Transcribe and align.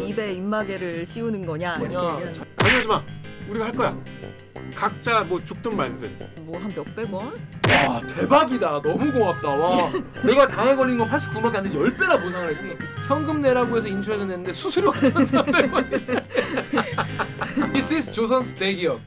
내 0.00 0.06
입에 0.06 0.32
입마개를 0.32 1.04
씌우는 1.06 1.44
거냐 1.46 1.76
이렇게 1.76 1.96
뭐냐? 1.96 2.32
당연하지 2.56 2.88
마. 2.88 3.02
우리가 3.48 3.66
할 3.66 3.72
거야. 3.72 3.96
각자 4.74 5.20
뭐 5.24 5.42
죽든 5.42 5.76
말든. 5.76 6.16
뭐 6.42 6.58
한 6.60 6.72
몇백 6.74 7.12
원? 7.12 7.26
와 7.68 8.00
대박이다. 8.06 8.80
너무 8.82 9.12
고맙다. 9.12 9.48
와 9.48 9.90
내가 10.24 10.46
장애 10.46 10.74
걸린 10.74 10.98
건 10.98 11.08
89밖에 11.10 11.56
안 11.56 11.62
돼. 11.64 11.70
10배나 11.70 12.22
보상을 12.22 12.50
해주니 12.50 12.74
현금 13.08 13.40
내라고 13.42 13.76
해서 13.76 13.88
인출해서 13.88 14.24
냈는데 14.24 14.52
수수료가 14.52 15.00
1,400원. 15.00 16.22
This 17.72 17.94
is 17.94 18.10
조선스 18.12 18.54
대기업. 18.56 19.00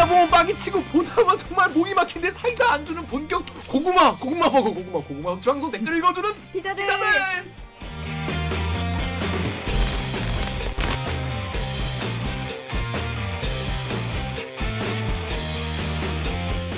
듣다 0.00 0.06
보면 0.06 0.28
빡이 0.30 0.56
치고 0.56 0.80
보다 0.84 1.14
보면 1.16 1.36
정말 1.36 1.68
목이 1.70 1.92
막힌데 1.92 2.30
사이다 2.30 2.72
안 2.72 2.84
주는 2.86 3.06
본격 3.06 3.44
고구마 3.66 4.16
고구마 4.16 4.48
먹어 4.48 4.72
고구마 4.72 4.98
고구마 5.04 5.38
방송 5.40 5.70
댓글 5.70 5.98
읽어주는 5.98 6.30
기자들. 6.52 6.84
기자들 6.84 7.04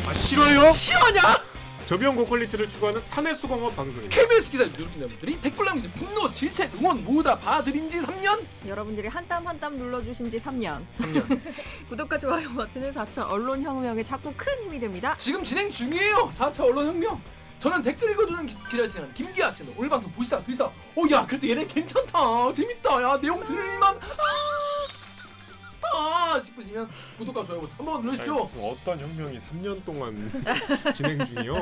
아 0.06 0.14
싫어요? 0.14 0.72
싫어하냐? 0.72 1.51
저비용 1.86 2.16
고퀄리티를 2.16 2.68
추구하는 2.68 3.00
사내 3.00 3.34
수공업 3.34 3.74
방송입니다. 3.76 4.14
KBS 4.14 4.50
기자 4.50 4.64
여러분들이 4.64 5.40
댓글 5.40 5.64
남기지 5.66 5.90
분노 5.92 6.32
질책 6.32 6.74
응원 6.80 7.04
모두 7.04 7.22
다 7.24 7.38
봐드린 7.38 7.90
지 7.90 7.98
3년? 7.98 8.40
여러분들이 8.66 9.08
한 9.08 9.26
땀 9.28 9.46
한 9.46 9.58
땀 9.60 9.76
눌러주신 9.76 10.30
지 10.30 10.38
3년. 10.38 10.82
3년. 10.98 11.40
구독과 11.90 12.18
좋아요 12.18 12.48
버튼은 12.54 12.92
4차 12.92 13.28
언론혁명에 13.30 14.02
자꾸 14.04 14.32
큰 14.36 14.52
힘이 14.64 14.78
됩니다. 14.78 15.14
지금 15.18 15.44
진행 15.44 15.70
중이에요. 15.70 16.30
4차 16.34 16.60
언론혁명. 16.60 17.20
저는 17.58 17.80
댓글 17.82 18.10
읽어주는 18.10 18.44
기, 18.46 18.54
기자를 18.70 18.88
지낸 18.88 19.14
김기아 19.14 19.54
씨는 19.54 19.72
오늘 19.76 19.88
방송 19.88 20.10
보시다가 20.12 20.42
들이사 20.44 20.64
어야 20.96 21.26
그래도 21.26 21.48
얘네 21.48 21.66
괜찮다. 21.66 22.52
재밌다. 22.52 23.02
야 23.02 23.18
내용 23.20 23.44
들을만. 23.44 23.96
아 23.96 24.00
싶으시면 26.40 26.88
구독과 27.18 27.44
좋아요 27.44 27.60
버튼 27.60 27.74
한 27.76 27.84
번만 27.84 28.02
눌러주십시오 28.02 28.48
아니, 28.54 28.70
어떤 28.70 28.98
혁명이 29.00 29.38
3년 29.38 29.84
동안 29.84 30.18
진행 30.94 31.18
중이요? 31.26 31.54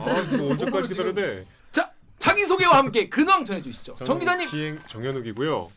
아 0.00 0.22
지금 0.30 0.50
언제까지 0.50 0.88
기다려야 0.88 1.14
돼? 1.14 1.46
자 1.72 1.90
자기소개와 2.18 2.78
함께 2.78 3.08
근황 3.08 3.44
전해주시죠 3.44 3.94
정 4.04 4.18
기자님 4.18 4.48
기행 4.50 4.78
정현욱이고요. 4.88 5.70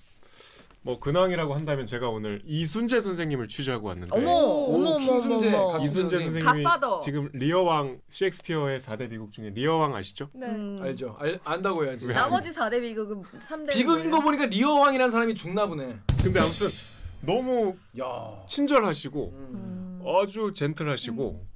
뭐 0.86 1.00
근황이라고 1.00 1.54
한다면 1.54 1.86
제가 1.86 2.10
오늘 2.10 2.42
이순재 2.46 3.00
선생님을 3.00 3.48
취재하고 3.48 3.88
왔는데 3.88 4.10
어머 4.14 4.32
오, 4.32 4.76
어머 4.76 4.90
어머 4.96 5.18
김순재 5.22 5.48
이순재 5.86 6.16
선생님. 6.20 6.32
선생님이 6.42 6.64
갓파더. 6.66 7.00
지금 7.00 7.30
리어왕 7.32 8.00
셰익스피어의 8.10 8.82
4대 8.82 9.10
비극 9.10 9.32
중에 9.32 9.52
리어왕 9.52 9.96
아시죠? 9.96 10.28
네. 10.34 10.48
음. 10.48 10.78
알죠 10.82 11.16
알, 11.22 11.40
안다고 11.46 11.86
해야지 11.86 12.06
왜? 12.08 12.14
나머지 12.14 12.52
4대 12.52 12.82
비극은 12.82 13.24
3대 13.48 13.72
비극인 13.72 14.12
거 14.12 14.20
보니까 14.20 14.48
리어왕이라는 14.48 15.10
사람이 15.10 15.36
죽나 15.36 15.66
보네 15.68 16.00
근데 16.22 16.40
아무튼 16.42 16.68
너무 17.34 17.78
야 18.00 18.44
친절하시고 18.48 19.30
음. 19.34 20.02
음. 20.02 20.04
아주 20.06 20.54
gentle하시고 20.54 21.54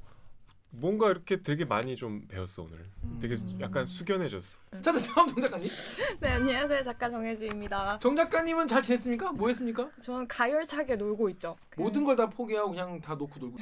뭔가 0.72 1.10
이렇게 1.10 1.42
되게 1.42 1.66
많이 1.66 1.96
좀 1.96 2.26
배웠어 2.28 2.64
오늘. 2.64 2.86
되게 3.20 3.34
음. 3.36 3.58
약간 3.62 3.86
숙연해졌어. 3.86 4.60
자, 4.82 4.92
자, 4.92 5.00
다음 5.14 5.28
정 5.30 5.42
작가님. 5.42 5.70
네, 6.20 6.30
안녕하세요. 6.30 6.84
작가 6.84 7.10
정혜주입니다. 7.10 8.00
정 8.00 8.16
작가님은 8.16 8.68
잘 8.68 8.84
지냈습니까? 8.84 9.32
뭐 9.32 9.48
했습니까? 9.48 9.90
저는 10.02 10.28
가열차게 10.28 10.96
놀고 10.98 11.30
있죠. 11.32 11.56
그- 11.70 11.82
모든 11.82 12.04
걸 12.04 12.16
다 12.16 12.30
포기하고 12.30 12.72
그냥 12.72 13.00
다 13.02 13.16
놓고 13.16 13.40
놀고. 13.40 13.58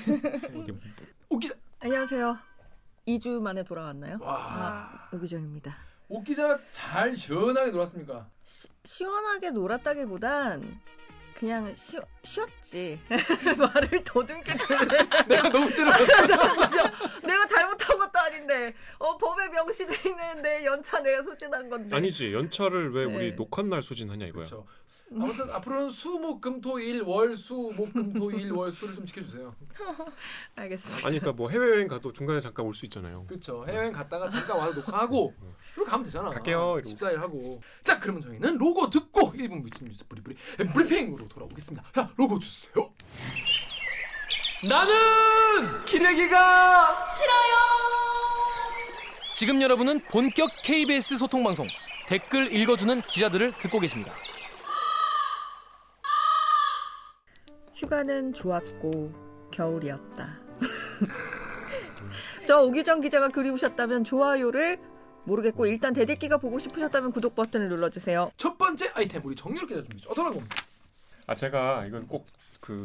이게 0.61 0.73
오 1.29 1.37
기자. 1.39 1.55
안녕하세요. 1.83 2.37
2주 3.07 3.39
만에 3.39 3.63
돌아왔나요? 3.63 4.17
와. 4.19 4.35
아, 4.37 5.09
오기정입니다. 5.15 5.75
오 6.09 6.21
기자 6.23 6.59
잘 6.71 7.15
시원하게 7.15 7.71
놀았습니까? 7.71 8.27
시, 8.43 8.67
시원하게 8.83 9.51
놀았다기보단 9.51 10.79
그냥 11.37 11.73
쉬, 11.73 11.97
쉬었지. 12.23 12.97
말을 13.57 14.03
더듬게 14.05 14.53
들래. 14.55 14.97
내가 15.27 15.49
너무 15.49 15.73
찌르었어. 15.73 16.03
내가 17.27 17.45
잘못한 17.47 17.97
것도 17.97 18.19
아닌데 18.19 18.73
어 18.97 19.17
법에 19.17 19.49
명시돼 19.49 20.09
있는 20.09 20.41
내 20.41 20.63
연차 20.63 20.99
내가 21.01 21.21
소진한 21.23 21.69
건데. 21.69 21.93
아니지 21.93 22.31
연차를 22.33 22.93
왜 22.93 23.03
우리 23.03 23.29
네. 23.31 23.35
녹화 23.35 23.61
날 23.63 23.83
소진하냐 23.83 24.27
이거야. 24.27 24.45
그렇죠. 24.45 24.65
아무튼 25.11 25.49
앞으로는 25.51 25.91
수목금토일 25.91 27.03
월 27.03 27.37
수목금토일 27.37 28.51
월 28.51 28.71
수를 28.71 28.95
좀 28.95 29.05
지켜주세요. 29.05 29.55
알겠습니다. 30.57 31.07
아니 31.07 31.19
그러니까 31.19 31.31
뭐 31.33 31.49
해외 31.49 31.69
여행 31.75 31.87
가도 31.87 32.11
중간에 32.11 32.39
잠깐 32.41 32.65
올 32.65 32.73
수 32.73 32.85
있잖아요. 32.85 33.25
그렇죠. 33.27 33.63
해외여행 33.67 33.91
갔다가 33.93 34.29
잠깐 34.29 34.57
와서 34.57 34.73
녹화하고 34.79 35.33
그리고 35.75 35.89
가면 35.89 36.03
되잖아. 36.05 36.29
갈게요, 36.29 36.79
이러고. 36.79 36.89
14일 36.95 37.15
하고. 37.17 37.61
자, 37.83 37.99
그러면 37.99 38.21
저희는 38.23 38.57
로고 38.57 38.89
듣고 38.89 39.31
1분 39.33 39.61
뮤직 39.61 39.83
뉴스 39.85 40.07
브리브리 40.07 40.35
브리핑으로 40.73 41.27
돌아오겠습니다. 41.27 41.85
자, 41.93 42.09
로고 42.17 42.39
주세요. 42.39 42.91
나는 44.67 45.85
기레기가 45.85 47.05
싫어요. 47.05 47.55
지금 49.33 49.61
여러분은 49.61 49.99
본격 50.09 50.49
KBS 50.63 51.17
소통 51.17 51.43
방송 51.43 51.65
댓글 52.07 52.53
읽어주는 52.53 53.01
기자들을 53.03 53.51
듣고 53.59 53.79
계십니다. 53.79 54.13
휴가는 57.75 58.33
좋았고 58.33 59.49
겨울이었다. 59.51 60.39
저 62.47 62.61
오기정 62.61 63.01
기자가 63.01 63.29
그리우셨다면 63.29 64.03
좋아요를 64.03 64.79
모르겠고 65.25 65.65
일단 65.65 65.93
대들기가 65.93 66.37
보고 66.37 66.59
싶으셨다면 66.59 67.11
구독 67.11 67.35
버튼을 67.35 67.69
눌러주세요. 67.69 68.31
첫 68.37 68.57
번째 68.57 68.91
아이템 68.93 69.21
우리 69.25 69.35
정렬 69.35 69.65
기자 69.67 69.81
준비죠. 69.83 70.09
어떤 70.11 70.25
겁니까? 70.33 70.55
아 71.27 71.35
제가 71.35 71.85
이건 71.87 72.07
꼭 72.07 72.25
그 72.65 72.81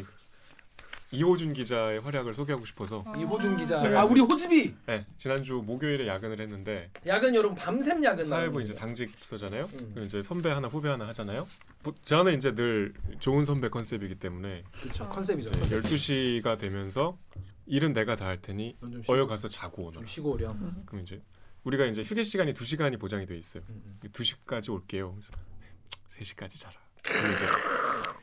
이호준 1.13 1.55
기자의 1.55 2.01
활약을 2.01 2.35
소개하고 2.35 2.67
싶어서 2.67 3.03
이호준 3.17 3.57
기자. 3.57 3.79
아 3.99 4.05
우리 4.05 4.21
호집이 4.21 4.75
네, 4.87 5.07
지난주 5.17 5.55
목요일에 5.55 6.07
야근을 6.07 6.39
했는데 6.39 6.91
야근 7.07 7.35
여러분 7.35 7.57
밤샘 7.57 8.05
야근 8.05 8.25
사회부 8.27 8.61
이제 8.61 8.75
거죠. 8.75 8.81
당직 8.87 9.11
서잖아요. 9.23 9.69
음. 9.73 10.03
이제 10.05 10.23
선배 10.23 10.51
하나 10.51 10.69
후배 10.69 10.89
하나 10.91 11.09
하잖아요. 11.09 11.49
뭐, 11.83 11.95
저는 12.05 12.37
이제 12.37 12.55
늘 12.55 12.93
좋은 13.21 13.45
선배 13.45 13.69
컨셉이기 13.69 14.17
때문에 14.17 14.65
그렇죠 14.83 15.05
어. 15.05 15.09
컨셉이죠. 15.09 15.51
이제 15.51 15.81
컨셉. 15.81 15.83
12시가 15.83 16.59
되면서 16.59 17.19
일은 17.67 17.93
내가 17.93 18.17
다 18.17 18.27
할 18.27 18.41
테니 18.43 18.77
어여 19.09 19.27
가서 19.27 19.49
자고 19.49 19.83
오너라. 19.85 19.95
좀 19.95 20.05
쉬고 20.07 20.33
오렴. 20.33 20.83
그럼 20.87 21.03
이제 21.03 21.23
우리가 21.65 21.87
이제 21.87 22.03
휴게 22.03 22.23
시간이 22.23 22.53
2시간이 22.53 22.99
보장이 23.01 23.27
돼 23.27 23.37
있어요. 23.37 23.63
음, 23.71 23.83
음. 24.03 24.09
2시까지 24.13 24.73
올게요. 24.73 25.13
그래서 25.13 25.33
3시까지 26.09 26.59
자라. 26.61 26.75
이제 27.07 27.47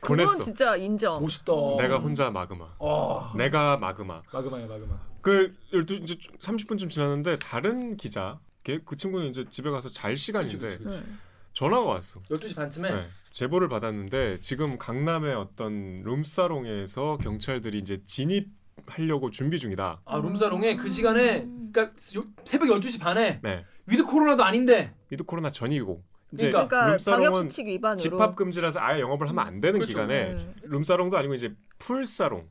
보냈어. 0.18 0.44
진짜 0.44 0.76
인정. 0.76 1.20
멋있다. 1.20 1.52
내가 1.78 1.98
혼자 1.98 2.30
마그마. 2.30 2.74
어. 2.78 3.32
내가 3.36 3.76
마그마. 3.76 4.22
마그마야 4.32 4.66
마그마. 4.66 5.00
그 5.20 5.52
12, 5.72 5.96
이제 5.96 6.16
30분쯤 6.40 6.88
지났는데 6.90 7.38
다른 7.40 7.96
기자 7.96 8.38
걔- 8.62 8.78
그 8.84 8.96
친구는 8.96 9.28
이제 9.28 9.44
집에 9.50 9.70
가서 9.70 9.88
잘 9.88 10.16
시간인데 10.16 10.58
그치, 10.58 10.84
그치, 10.84 10.98
그치. 10.98 11.10
응. 11.58 11.70
전화가 11.70 11.82
왔어. 11.84 12.20
12시 12.30 12.54
반쯤에 12.56 12.90
네. 12.90 13.02
제보를 13.32 13.68
받았는데 13.68 14.40
지금 14.40 14.78
강남의 14.78 15.34
어떤 15.34 15.96
룸사롱에서 15.96 17.18
경찰들이 17.18 17.78
이제 17.78 18.00
진입하려고 18.06 19.30
준비 19.30 19.58
중이다. 19.58 20.00
아 20.04 20.18
룸사롱에 20.18 20.76
그 20.76 20.88
시간에 20.88 21.42
음. 21.42 21.70
그러니까 21.72 21.94
요- 22.16 22.22
새벽 22.44 22.68
12시 22.68 23.00
반에 23.00 23.40
네. 23.42 23.64
with 23.86 24.04
코로나도 24.04 24.44
아닌데 24.44 24.94
with 25.08 25.24
코로나 25.24 25.50
전이고 25.50 26.02
이제 26.32 26.50
그러니까 26.50 26.68
그러니까 26.68 27.10
방역 27.10 27.24
룸사롱은 27.32 27.50
수칙 27.50 27.66
위반으로. 27.66 27.98
집합 27.98 28.36
금지라서 28.36 28.80
아예 28.80 29.00
영업을 29.00 29.28
하면 29.28 29.46
안 29.46 29.60
되는 29.60 29.74
그렇죠, 29.80 29.92
기간에 29.92 30.34
네. 30.34 30.54
룸사롱도 30.62 31.16
아니고 31.16 31.34
이제 31.34 31.54
풀사롱. 31.78 32.48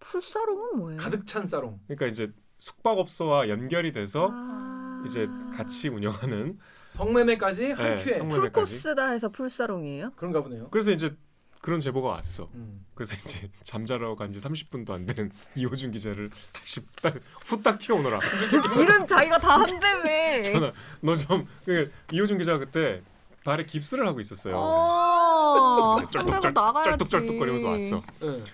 풀사롱은 0.00 0.78
뭐예요? 0.78 0.98
가득 0.98 1.26
찬 1.26 1.46
사롱. 1.46 1.80
그러니까 1.86 2.06
이제 2.06 2.30
숙박업소와 2.58 3.48
연결이 3.48 3.92
돼서 3.92 4.28
아. 4.30 5.02
이제 5.06 5.28
같이 5.56 5.88
운영하는 5.88 6.58
성매매까지 6.96 7.70
한 7.72 7.96
네, 7.96 8.02
큐에 8.02 8.12
성매매까지. 8.14 8.50
풀코스다 8.52 9.08
해서 9.10 9.28
풀사롱이에요? 9.30 10.12
그런가 10.16 10.42
보네요. 10.42 10.68
그래서 10.70 10.90
이제 10.92 11.14
그런 11.62 11.80
제보가 11.80 12.08
왔어. 12.08 12.50
음. 12.54 12.84
그래서 12.94 13.14
이제 13.16 13.48
잠자러 13.64 14.14
간 14.14 14.32
지 14.32 14.40
30분도 14.40 14.90
안 14.90 15.06
된 15.06 15.30
이호준 15.56 15.90
기자를 15.92 16.30
다시 16.52 16.84
딱 17.00 17.14
후딱 17.46 17.78
튀어오너라. 17.78 18.18
일은 18.78 19.06
자기가 19.06 19.38
다 19.38 19.60
한다며. 19.60 20.42
전화 20.42 20.72
너좀 21.00 21.46
그 21.64 21.90
이호준 22.12 22.38
기자가 22.38 22.58
그때 22.58 23.00
발에 23.44 23.64
깁스를 23.64 24.06
하고 24.06 24.20
있었어요. 24.20 24.54
어. 24.56 25.96
그래서 25.96 26.08
짱 26.10 26.26
빼고 26.26 26.40
쩔뚝쩔뚝 26.40 26.52
나가야지. 26.54 26.90
쩔뚝쩔뚝거리면서 26.90 27.68
왔어. 27.68 28.02
네. 28.20 28.44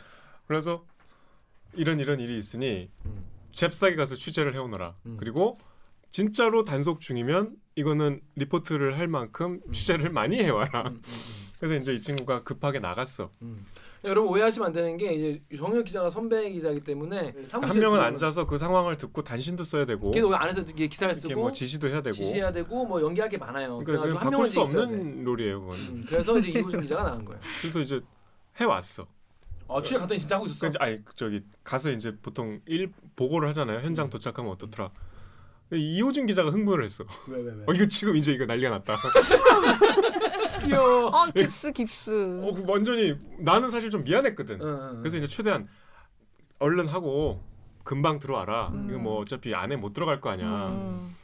그래서 0.46 0.84
이런 1.74 1.98
이런 2.00 2.20
일이 2.20 2.36
있으니 2.38 2.90
음. 3.04 3.24
잽싸게 3.52 3.96
가서 3.96 4.14
취재를 4.16 4.54
해오너라. 4.54 4.94
음. 5.06 5.16
그리고 5.18 5.58
진짜로 6.10 6.62
단속 6.62 7.00
중이면 7.00 7.54
이거는 7.78 8.20
리포트를 8.34 8.98
할 8.98 9.06
만큼 9.06 9.60
음. 9.64 9.72
취재를 9.72 10.10
많이 10.10 10.36
해와라. 10.42 10.82
음, 10.82 10.86
음, 10.86 11.02
음. 11.06 11.48
그래서 11.60 11.76
이제 11.76 11.94
이 11.94 12.00
친구가 12.00 12.42
급하게 12.42 12.80
나갔어. 12.80 13.30
음. 13.42 13.64
여러분 14.04 14.32
오해하시면 14.32 14.66
안 14.66 14.72
되는 14.72 14.96
게 14.96 15.12
이제 15.12 15.42
정혁 15.56 15.84
기자가 15.84 16.10
선배 16.10 16.50
기자이기 16.50 16.82
때문에 16.82 17.32
그러니까 17.32 17.68
한 17.68 17.78
명은 17.78 18.00
앉아서 18.00 18.46
그 18.46 18.58
상황을 18.58 18.96
듣고 18.96 19.22
단신도 19.22 19.62
써야 19.62 19.84
되고 19.84 20.10
걔도 20.10 20.34
안에서 20.36 20.62
이게 20.62 20.88
기사를 20.88 21.12
쓰고 21.14 21.34
뭐 21.34 21.52
지시도 21.52 21.88
해야 21.88 22.02
되고. 22.02 22.14
지시해야 22.16 22.52
되고 22.52 22.84
뭐 22.84 23.00
연기할 23.00 23.28
게 23.28 23.38
많아요. 23.38 23.78
그러니까 23.78 24.20
한 24.20 24.30
명은 24.30 24.46
수. 24.46 24.60
없는 24.60 25.22
롤이에요. 25.22 25.60
그건. 25.60 25.76
음, 25.76 26.04
그래서 26.08 26.36
이제 26.38 26.50
이호준 26.50 26.80
기자가 26.80 27.04
나간 27.04 27.24
거예요. 27.24 27.40
그래서 27.62 27.80
이제 27.80 28.00
해 28.60 28.64
왔어. 28.64 29.06
어, 29.68 29.82
취재 29.82 29.98
갔더니 29.98 30.18
진짜 30.18 30.34
하고 30.34 30.46
그 30.46 30.50
있었어. 30.50 30.66
이제 30.66 30.78
아니 30.80 30.98
저기 31.14 31.42
가서 31.62 31.90
이제 31.90 32.16
보통 32.22 32.60
일 32.66 32.90
보고를 33.14 33.48
하잖아요. 33.48 33.80
현장 33.80 34.06
음. 34.06 34.10
도착하면 34.10 34.50
어떻더라. 34.50 34.90
근데 34.90 35.07
이호준 35.76 36.26
기자가 36.26 36.50
흥분을 36.50 36.84
했어. 36.84 37.04
왜 37.26 37.38
왜 37.42 37.52
왜? 37.52 37.64
어 37.66 37.72
이거 37.74 37.86
지금 37.86 38.16
이제 38.16 38.32
이거 38.32 38.46
난리가 38.46 38.70
났다. 38.70 38.96
귀여워. 40.64 41.06
어 41.08 41.26
깁스 41.34 41.72
깁스. 41.72 42.10
어, 42.42 42.52
그 42.52 42.64
완전히 42.66 43.16
나는 43.38 43.70
사실 43.70 43.90
좀 43.90 44.04
미안했거든. 44.04 44.60
응, 44.60 44.66
응, 44.92 44.98
그래서 45.00 45.16
이제 45.18 45.26
최대한 45.26 45.68
얼른 46.58 46.88
하고 46.88 47.42
금방 47.84 48.18
들어와라. 48.18 48.68
음. 48.74 48.86
이거 48.90 48.98
뭐 48.98 49.20
어차피 49.20 49.54
안에 49.54 49.76
못 49.76 49.92
들어갈 49.92 50.20
거 50.20 50.30
아니야. 50.30 50.46
음. 50.68 51.14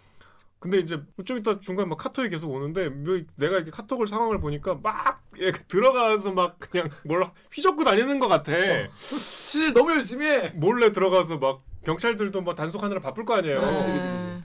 근데 0.58 0.78
이제 0.78 0.98
좀 1.26 1.36
이따 1.36 1.60
중간 1.60 1.88
막 1.90 1.96
카톡이 1.98 2.30
계속 2.30 2.50
오는데 2.50 2.88
뭐 2.88 3.20
내가 3.36 3.56
이렇게 3.56 3.70
카톡을 3.70 4.06
상황을 4.06 4.40
보니까 4.40 4.78
막 4.82 5.22
이렇게 5.36 5.62
들어가서 5.68 6.32
막 6.32 6.58
그냥 6.58 6.88
뭘 7.04 7.28
휘젓고 7.52 7.84
다니는 7.84 8.18
것 8.18 8.28
같아. 8.28 8.52
취재를 9.06 9.74
너무 9.74 9.90
열심히 9.92 10.26
해. 10.26 10.48
몰래 10.54 10.90
들어가서 10.92 11.36
막 11.36 11.62
경찰들도 11.84 12.40
뭐 12.42 12.54
단속하느라 12.54 13.00
바쁠 13.00 13.24
거 13.24 13.34
아니에요. 13.34 13.60
네, 13.60 13.78
그치, 13.78 13.92
그치, 13.92 14.06
그치. 14.08 14.44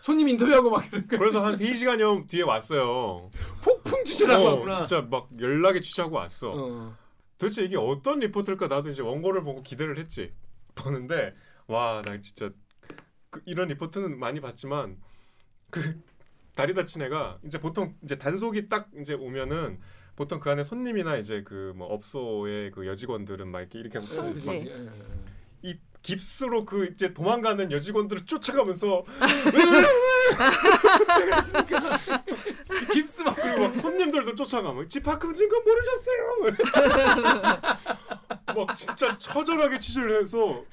손님 0.00 0.28
인터뷰하고 0.28 0.70
막 0.70 0.86
이런 0.86 1.06
거. 1.06 1.18
그래서 1.18 1.44
한 1.44 1.54
3시간여 1.54 2.26
뒤에 2.28 2.42
왔어요. 2.42 3.30
폭풍 3.62 4.04
취재라고 4.04 4.46
어. 4.46 4.72
진짜 4.74 5.02
막 5.02 5.28
연락에 5.38 5.80
취재하고 5.80 6.16
왔어. 6.16 6.52
어. 6.54 6.96
도대체 7.38 7.64
이게 7.64 7.76
어떤 7.76 8.18
리포트일까 8.20 8.68
나도 8.68 8.90
이제 8.90 9.02
원고를 9.02 9.42
보고 9.42 9.62
기대를 9.62 9.98
했지. 9.98 10.32
보는데 10.74 11.34
와 11.66 12.02
나 12.04 12.18
진짜 12.20 12.50
그, 13.30 13.42
이런 13.44 13.68
리포트는 13.68 14.18
많이 14.18 14.40
봤지만 14.40 14.96
그 15.70 16.00
다리 16.54 16.74
다친 16.74 17.02
애가 17.02 17.38
이제 17.44 17.60
보통 17.60 17.94
이제 18.02 18.16
단속이 18.18 18.68
딱 18.68 18.88
이제 19.00 19.14
오면은 19.14 19.78
보통 20.16 20.40
그 20.40 20.50
안에 20.50 20.62
손님이나 20.64 21.16
이제 21.16 21.42
그 21.42 21.72
뭐 21.76 21.86
업소의 21.88 22.70
그 22.72 22.86
여직원들은 22.86 23.48
막 23.48 23.60
이렇게 23.60 23.78
이렇게 23.78 23.98
하고. 23.98 24.08
그치, 24.10 24.34
그치. 24.34 24.50
예, 24.50 24.54
예, 24.66 24.86
예. 24.86 24.90
이 25.62 25.78
깁스로 26.02 26.64
그 26.64 26.86
이제 26.86 27.12
도망가는 27.12 27.70
여직원들을 27.70 28.24
쫓아가면서 28.26 29.04
깁스 32.92 33.22
막 33.22 33.36
그리고 33.36 33.60
막 33.60 33.74
손님들도 33.74 34.34
쫓아가면 34.34 34.88
집 34.88 35.02
바꾸진 35.02 35.48
건 35.48 35.62
모르셨어요. 35.64 36.56
막 38.56 38.76
진짜 38.76 39.16
처절하게 39.18 39.78
취재를 39.78 40.20
해서 40.20 40.64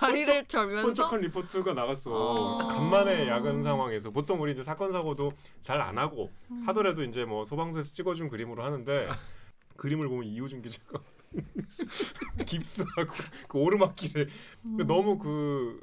다리를 0.00 0.46
절면서 0.46 0.86
번쩍한 0.86 1.20
리포트가 1.20 1.74
나갔어. 1.74 2.58
아. 2.62 2.68
간만에 2.68 3.28
야근 3.28 3.62
상황에서 3.62 4.10
보통 4.10 4.40
우리 4.42 4.52
이제 4.52 4.62
사건 4.62 4.92
사고도 4.92 5.32
잘 5.60 5.76
안 5.86 5.98
하고 5.98 6.32
음. 6.50 6.62
하더라도 6.66 7.04
이제 7.04 7.24
뭐 7.24 7.44
소방서에서 7.44 7.92
찍어준 7.92 8.28
그림으로 8.30 8.64
하는데 8.64 9.08
그림을 9.76 10.08
보면 10.08 10.24
이호준 10.24 10.62
기자가 10.62 10.98
깁스하고 12.46 13.12
그 13.48 13.58
오르막길에 13.58 14.26
음. 14.64 14.86
너무 14.86 15.18
그 15.18 15.80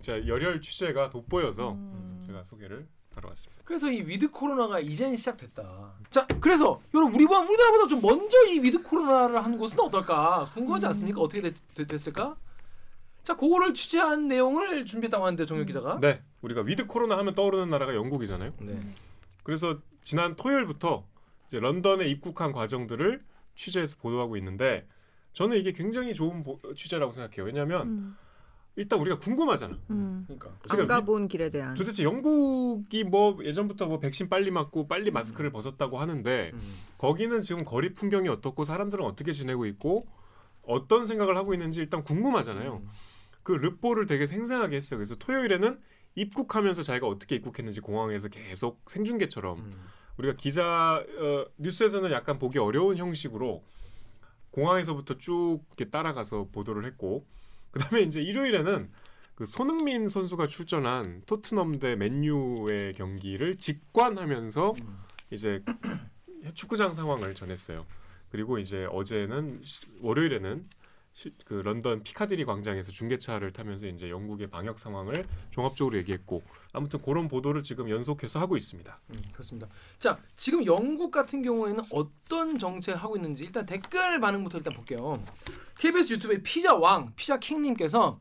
진짜 0.00 0.26
열혈 0.26 0.60
취재가 0.60 1.10
돋보여서 1.10 1.72
음. 1.72 2.22
제가 2.26 2.44
소개를 2.44 2.86
하러 3.14 3.28
왔습니다. 3.28 3.62
그래서 3.64 3.90
이 3.90 4.00
with 4.02 4.30
코로나가 4.30 4.80
이젠 4.80 5.14
시작됐다. 5.16 5.92
자, 6.10 6.26
그래서 6.40 6.80
여러분 6.94 7.14
우리보다 7.14 7.40
우리나라보다 7.40 7.88
좀 7.88 8.00
먼저 8.00 8.36
이 8.46 8.58
with 8.60 8.82
코로나를 8.82 9.44
한 9.44 9.58
곳은 9.58 9.78
어떨까 9.80 10.44
궁금하지 10.54 10.86
음. 10.86 10.88
않습니까? 10.88 11.20
어떻게 11.20 11.42
됐, 11.42 12.08
을까 12.08 12.36
자, 13.22 13.36
그거를 13.36 13.74
취재한 13.74 14.26
내용을 14.28 14.84
준비했다고 14.84 15.24
하는데 15.24 15.46
정혁 15.46 15.66
기자가. 15.66 16.00
네, 16.00 16.22
우리가 16.40 16.62
with 16.62 16.86
코로나 16.86 17.16
하면 17.18 17.34
떠오르는 17.34 17.70
나라가 17.70 17.94
영국이잖아요. 17.94 18.52
네. 18.60 18.80
그래서 19.44 19.78
지난 20.02 20.34
토요일부터 20.34 21.06
이제 21.46 21.60
런던에 21.60 22.08
입국한 22.08 22.50
과정들을 22.52 23.22
취재해서 23.54 23.96
보도하고 24.00 24.36
있는데 24.36 24.86
저는 25.32 25.56
이게 25.56 25.72
굉장히 25.72 26.14
좋은 26.14 26.42
보- 26.42 26.60
취재라고 26.74 27.12
생각해요. 27.12 27.44
왜냐하면 27.46 27.86
음. 27.88 28.16
일단 28.76 28.98
우리가 29.00 29.18
궁금하잖아. 29.18 29.78
음. 29.90 30.24
그러니까. 30.26 30.50
안 30.70 30.86
가본 30.86 31.28
길에 31.28 31.50
대한. 31.50 31.74
도대체 31.74 32.02
영국이 32.04 33.04
뭐 33.04 33.38
예전부터 33.42 33.86
뭐 33.86 33.98
백신 33.98 34.28
빨리 34.28 34.50
맞고 34.50 34.88
빨리 34.88 35.10
마스크를 35.10 35.50
벗었다고 35.50 35.98
하는데 35.98 36.50
음. 36.54 36.74
거기는 36.98 37.42
지금 37.42 37.64
거리 37.64 37.92
풍경이 37.92 38.28
어떻고 38.28 38.64
사람들은 38.64 39.04
어떻게 39.04 39.32
지내고 39.32 39.66
있고 39.66 40.06
어떤 40.62 41.06
생각을 41.06 41.36
하고 41.36 41.52
있는지 41.52 41.80
일단 41.80 42.02
궁금하잖아요. 42.02 42.76
음. 42.76 42.88
그 43.42 43.52
르뽀를 43.52 44.06
되게 44.06 44.26
생생하게 44.26 44.76
했어요. 44.76 44.98
그래서 44.98 45.16
토요일에는 45.16 45.78
입국하면서 46.14 46.82
자기가 46.82 47.06
어떻게 47.08 47.34
입국했는지 47.36 47.80
공항에서 47.80 48.28
계속 48.28 48.80
생중계처럼 48.86 49.58
음. 49.58 49.72
우리가 50.18 50.36
기자 50.36 50.96
어, 51.18 51.46
뉴스에서는 51.58 52.10
약간 52.10 52.38
보기 52.38 52.58
어려운 52.58 52.96
형식으로 52.96 53.62
공항에서부터 54.50 55.16
쭉 55.18 55.60
이렇게 55.68 55.90
따라가서 55.90 56.48
보도를 56.52 56.84
했고 56.84 57.26
그다음에 57.70 58.02
이제 58.02 58.20
일요일에는 58.20 58.90
그 59.34 59.46
손흥민 59.46 60.08
선수가 60.08 60.46
출전한 60.46 61.22
토트넘 61.26 61.78
대 61.78 61.96
맨유의 61.96 62.92
경기를 62.94 63.56
직관하면서 63.56 64.74
음. 64.82 64.98
이제 65.30 65.62
축구장 66.54 66.92
상황을 66.92 67.34
전했어요. 67.34 67.86
그리고 68.30 68.58
이제 68.58 68.86
어제는 68.90 69.60
시- 69.62 69.80
월요일에는 70.02 70.66
시- 70.68 70.81
그 71.44 71.54
런던 71.54 72.02
피카디리 72.02 72.44
광장에서 72.44 72.90
중계차를 72.90 73.52
타면서 73.52 73.86
이제 73.86 74.10
영국의 74.10 74.48
방역 74.48 74.78
상황을 74.78 75.26
종합적으로 75.50 75.96
얘기했고 75.98 76.42
아무튼 76.72 77.00
그런 77.02 77.28
보도를 77.28 77.62
지금 77.62 77.90
연속해서 77.90 78.40
하고 78.40 78.56
있습니다. 78.56 78.98
음, 79.10 79.22
그렇습니다. 79.32 79.68
자, 79.98 80.18
지금 80.36 80.64
영국 80.64 81.10
같은 81.10 81.42
경우에는 81.42 81.84
어떤 81.90 82.58
정책 82.58 82.94
하고 82.94 83.16
있는지 83.16 83.44
일단 83.44 83.66
댓글 83.66 84.20
반응부터 84.20 84.58
일단 84.58 84.74
볼게요. 84.74 85.22
KBS 85.78 86.14
유튜브의 86.14 86.42
피자 86.42 86.74
왕, 86.74 87.12
피자 87.14 87.38
킹님께서 87.38 88.18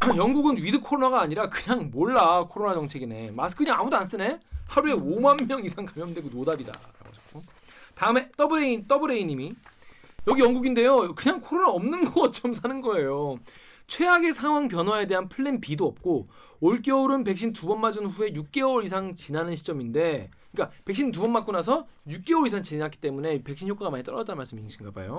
영국은 0.16 0.56
with 0.56 0.80
코로나가 0.80 1.22
아니라 1.22 1.48
그냥 1.48 1.90
몰라 1.90 2.44
코로나 2.48 2.74
정책이네. 2.74 3.30
마스크 3.30 3.64
그냥 3.64 3.80
아무도 3.80 3.96
안 3.96 4.04
쓰네. 4.04 4.40
하루에 4.66 4.92
5만 4.92 5.46
명 5.46 5.64
이상 5.64 5.86
감염되고 5.86 6.28
하셨고. 7.08 7.42
다음에 7.94 8.28
더블 8.36 8.64
A 8.64 8.84
더블 8.88 9.12
A님이 9.12 9.54
여기 10.26 10.40
영국인데요. 10.42 11.14
그냥 11.14 11.40
코로나 11.40 11.70
없는 11.70 12.04
것처럼 12.12 12.54
사는 12.54 12.80
거예요. 12.80 13.38
최악의 13.86 14.32
상황 14.32 14.68
변화에 14.68 15.06
대한 15.06 15.28
plan 15.28 15.60
B도 15.60 15.84
없고 15.86 16.28
올 16.60 16.80
겨울은 16.80 17.22
백신 17.24 17.52
두 17.52 17.66
번 17.66 17.80
맞은 17.82 18.06
후에 18.06 18.32
6개월 18.32 18.84
이상 18.84 19.14
지나는 19.14 19.54
시점인데 19.54 20.30
그러니까 20.52 20.74
백신 20.86 21.12
두 21.12 21.20
번 21.22 21.32
맞고 21.32 21.52
나서 21.52 21.86
6개월 22.08 22.46
이상 22.46 22.62
지났기 22.62 22.98
때문에 22.98 23.42
백신 23.42 23.68
효과가 23.68 23.90
많이 23.90 24.02
떨어졌다는 24.02 24.38
말씀이신가 24.38 24.92
봐요. 24.92 25.18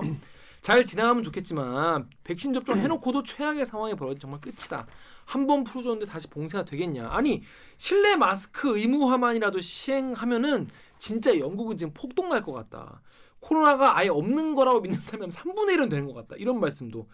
잘 0.62 0.84
지나가면 0.84 1.22
좋겠지만 1.22 2.08
백신 2.24 2.52
접종 2.54 2.78
해놓고도 2.78 3.22
최악의 3.22 3.66
상황이 3.66 3.94
벌어진 3.94 4.18
정말 4.18 4.40
끝이다. 4.40 4.86
한 5.26 5.46
번 5.46 5.62
풀어줬는데 5.62 6.06
다시 6.10 6.28
봉쇄가 6.28 6.64
되겠냐? 6.64 7.08
아니 7.10 7.42
실내 7.76 8.16
마스크 8.16 8.76
의무화만이라도 8.76 9.60
시행하면은 9.60 10.66
진짜 10.98 11.38
영국은 11.38 11.76
지금 11.76 11.92
폭동 11.94 12.30
날 12.30 12.42
것 12.42 12.52
같다. 12.52 13.00
코로나가 13.46 13.96
아예 13.96 14.08
없는 14.08 14.54
거라고 14.56 14.80
믿는 14.80 14.98
사람이 14.98 15.22
한 15.22 15.30
3분의 15.30 15.76
1은 15.76 15.88
되는 15.90 16.06
것 16.06 16.14
같다. 16.14 16.34
이런 16.36 16.58
말씀도 16.58 17.06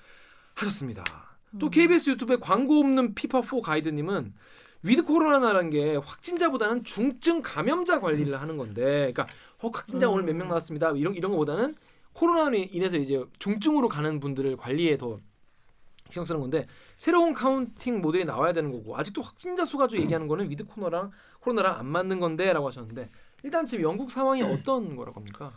하셨습니다. 0.54 1.04
또 1.58 1.66
음. 1.66 1.70
KBS 1.70 2.10
유튜브에 2.10 2.36
광고 2.40 2.78
없는 2.80 3.14
피파4 3.14 3.60
가이드님은 3.60 4.32
with 4.82 5.04
코로나라는 5.04 5.70
게 5.70 5.96
확진자보다는 5.96 6.84
중증 6.84 7.42
감염자 7.42 8.00
관리를 8.00 8.40
하는 8.40 8.56
건데, 8.56 9.12
그러니까 9.12 9.26
어, 9.60 9.68
확진자 9.72 10.08
음. 10.08 10.14
오늘 10.14 10.24
몇 10.24 10.34
명 10.34 10.48
나왔습니다. 10.48 10.92
이런 10.92 11.14
이런 11.14 11.32
거보다는 11.32 11.74
코로나로 12.14 12.56
인해서 12.56 12.96
이제 12.96 13.22
중증으로 13.38 13.88
가는 13.88 14.18
분들을 14.18 14.56
관리에 14.56 14.96
더 14.96 15.18
신경 16.08 16.24
쓰는 16.26 16.40
건데 16.40 16.66
새로운 16.98 17.32
counting 17.32 18.00
모델이 18.02 18.24
나와야 18.24 18.52
되는 18.52 18.70
거고 18.70 18.98
아직도 18.98 19.22
확진자 19.22 19.64
수 19.64 19.78
가지고 19.78 20.02
얘기하는 20.02 20.28
거는 20.28 20.50
with 20.50 20.64
코로나랑 20.64 21.10
코로나랑 21.40 21.78
안 21.78 21.86
맞는 21.86 22.20
건데라고 22.20 22.66
하셨는데 22.66 23.08
일단 23.44 23.66
지금 23.66 23.84
영국 23.84 24.10
상황이 24.10 24.42
어떤 24.42 24.94
거라고 24.96 25.20
합니까? 25.20 25.52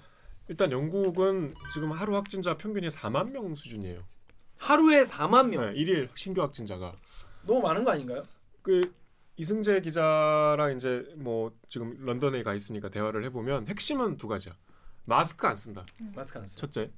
일단 0.48 0.72
영국은 0.72 1.54
지금 1.74 1.92
하루 1.92 2.16
확진자 2.16 2.56
평균이 2.58 2.90
4만 2.90 3.32
명 3.32 3.56
수준이에요. 3.56 4.02
하루에 4.58 5.02
4만 5.04 5.50
명 5.50 5.66
네, 5.74 5.76
일일 5.80 6.10
신규 6.16 6.42
확진자가 6.42 6.96
너무 7.44 7.62
많은 7.62 7.84
거 7.84 7.92
아닌가요? 7.92 8.24
그 8.62 8.94
이승재 9.38 9.82
기자랑 9.82 10.78
이제 10.78 11.12
뭐 11.18 11.52
지금 11.68 11.98
런던에 12.06 12.42
가 12.44 12.54
있으니까 12.54 12.90
대화를 12.90 13.24
해보면 13.26 13.68
핵심은 13.68 14.18
두 14.18 14.28
가지야. 14.28 14.56
마스크 15.06 15.46
안 15.46 15.56
쓴다. 15.56 15.86
마스크 16.16 16.40
안 16.40 16.48
써. 16.48 16.58
첫째, 16.58 16.90